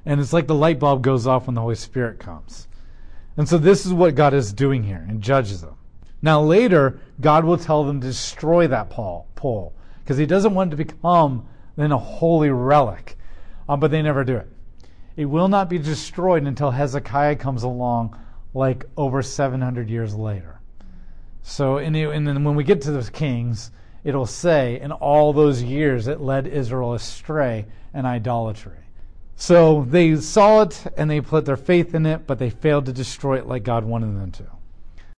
and 0.07 0.21
it's 0.21 0.33
like 0.33 0.47
the 0.47 0.55
light 0.55 0.79
bulb 0.79 1.03
goes 1.03 1.27
off 1.27 1.47
when 1.47 1.55
the 1.55 1.61
Holy 1.61 1.75
Spirit 1.75 2.19
comes. 2.19 2.69
And 3.37 3.49
so 3.49 3.59
this 3.59 3.85
is 3.85 3.93
what 3.93 4.15
God 4.15 4.35
is 4.35 4.53
doing 4.53 4.85
here 4.85 5.05
and 5.09 5.21
judges 5.21 5.63
them. 5.63 5.77
Now 6.23 6.41
later, 6.41 7.01
God 7.21 7.45
will 7.45 7.59
tell 7.59 7.85
them 7.85 8.01
to 8.01 8.07
destroy 8.07 8.67
that 8.69 8.91
pole 8.91 9.75
because 10.03 10.17
he 10.17 10.27
doesn't 10.27 10.55
want 10.55 10.73
it 10.73 10.77
to 10.77 10.85
become 10.85 11.47
then 11.77 11.93
a 11.93 11.99
holy 11.99 12.51
relic. 12.51 13.17
Um, 13.69 13.81
but 13.81 13.91
they 13.91 14.03
never 14.03 14.25
do 14.25 14.37
it. 14.37 14.49
It 15.17 15.25
will 15.27 15.49
not 15.49 15.69
be 15.69 15.79
destroyed 15.79 16.45
until 16.45 16.71
Hezekiah 16.71 17.37
comes 17.37 17.63
along, 17.63 18.19
like 18.53 18.85
over 18.97 19.23
700 19.23 19.89
years 19.89 20.15
later. 20.15 20.61
So, 21.43 21.79
in, 21.79 21.95
and 21.95 22.27
then 22.27 22.45
when 22.45 22.57
we 22.57 22.65
get 22.65 22.83
to 22.83 22.91
the 22.91 23.11
kings, 23.11 23.71
it'll 24.03 24.27
say, 24.27 24.81
in 24.81 24.93
all 24.93 25.33
those 25.33 25.63
years 25.63 26.09
it 26.09 26.21
led 26.21 26.47
Israel 26.47 26.95
astray 26.95 27.67
and 27.93 28.07
idolatry. 28.07 28.84
So 29.37 29.85
they 29.89 30.17
saw 30.17 30.63
it 30.63 30.85
and 30.97 31.11
they 31.11 31.21
put 31.21 31.45
their 31.45 31.57
faith 31.57 31.95
in 31.95 32.07
it, 32.07 32.27
but 32.27 32.39
they 32.39 32.51
failed 32.51 32.87
to 32.87 32.93
destroy 32.93 33.39
it 33.39 33.47
like 33.47 33.65
God 33.65 33.85
wanted 33.85 34.17
them 34.17 34.31
to. 34.33 34.45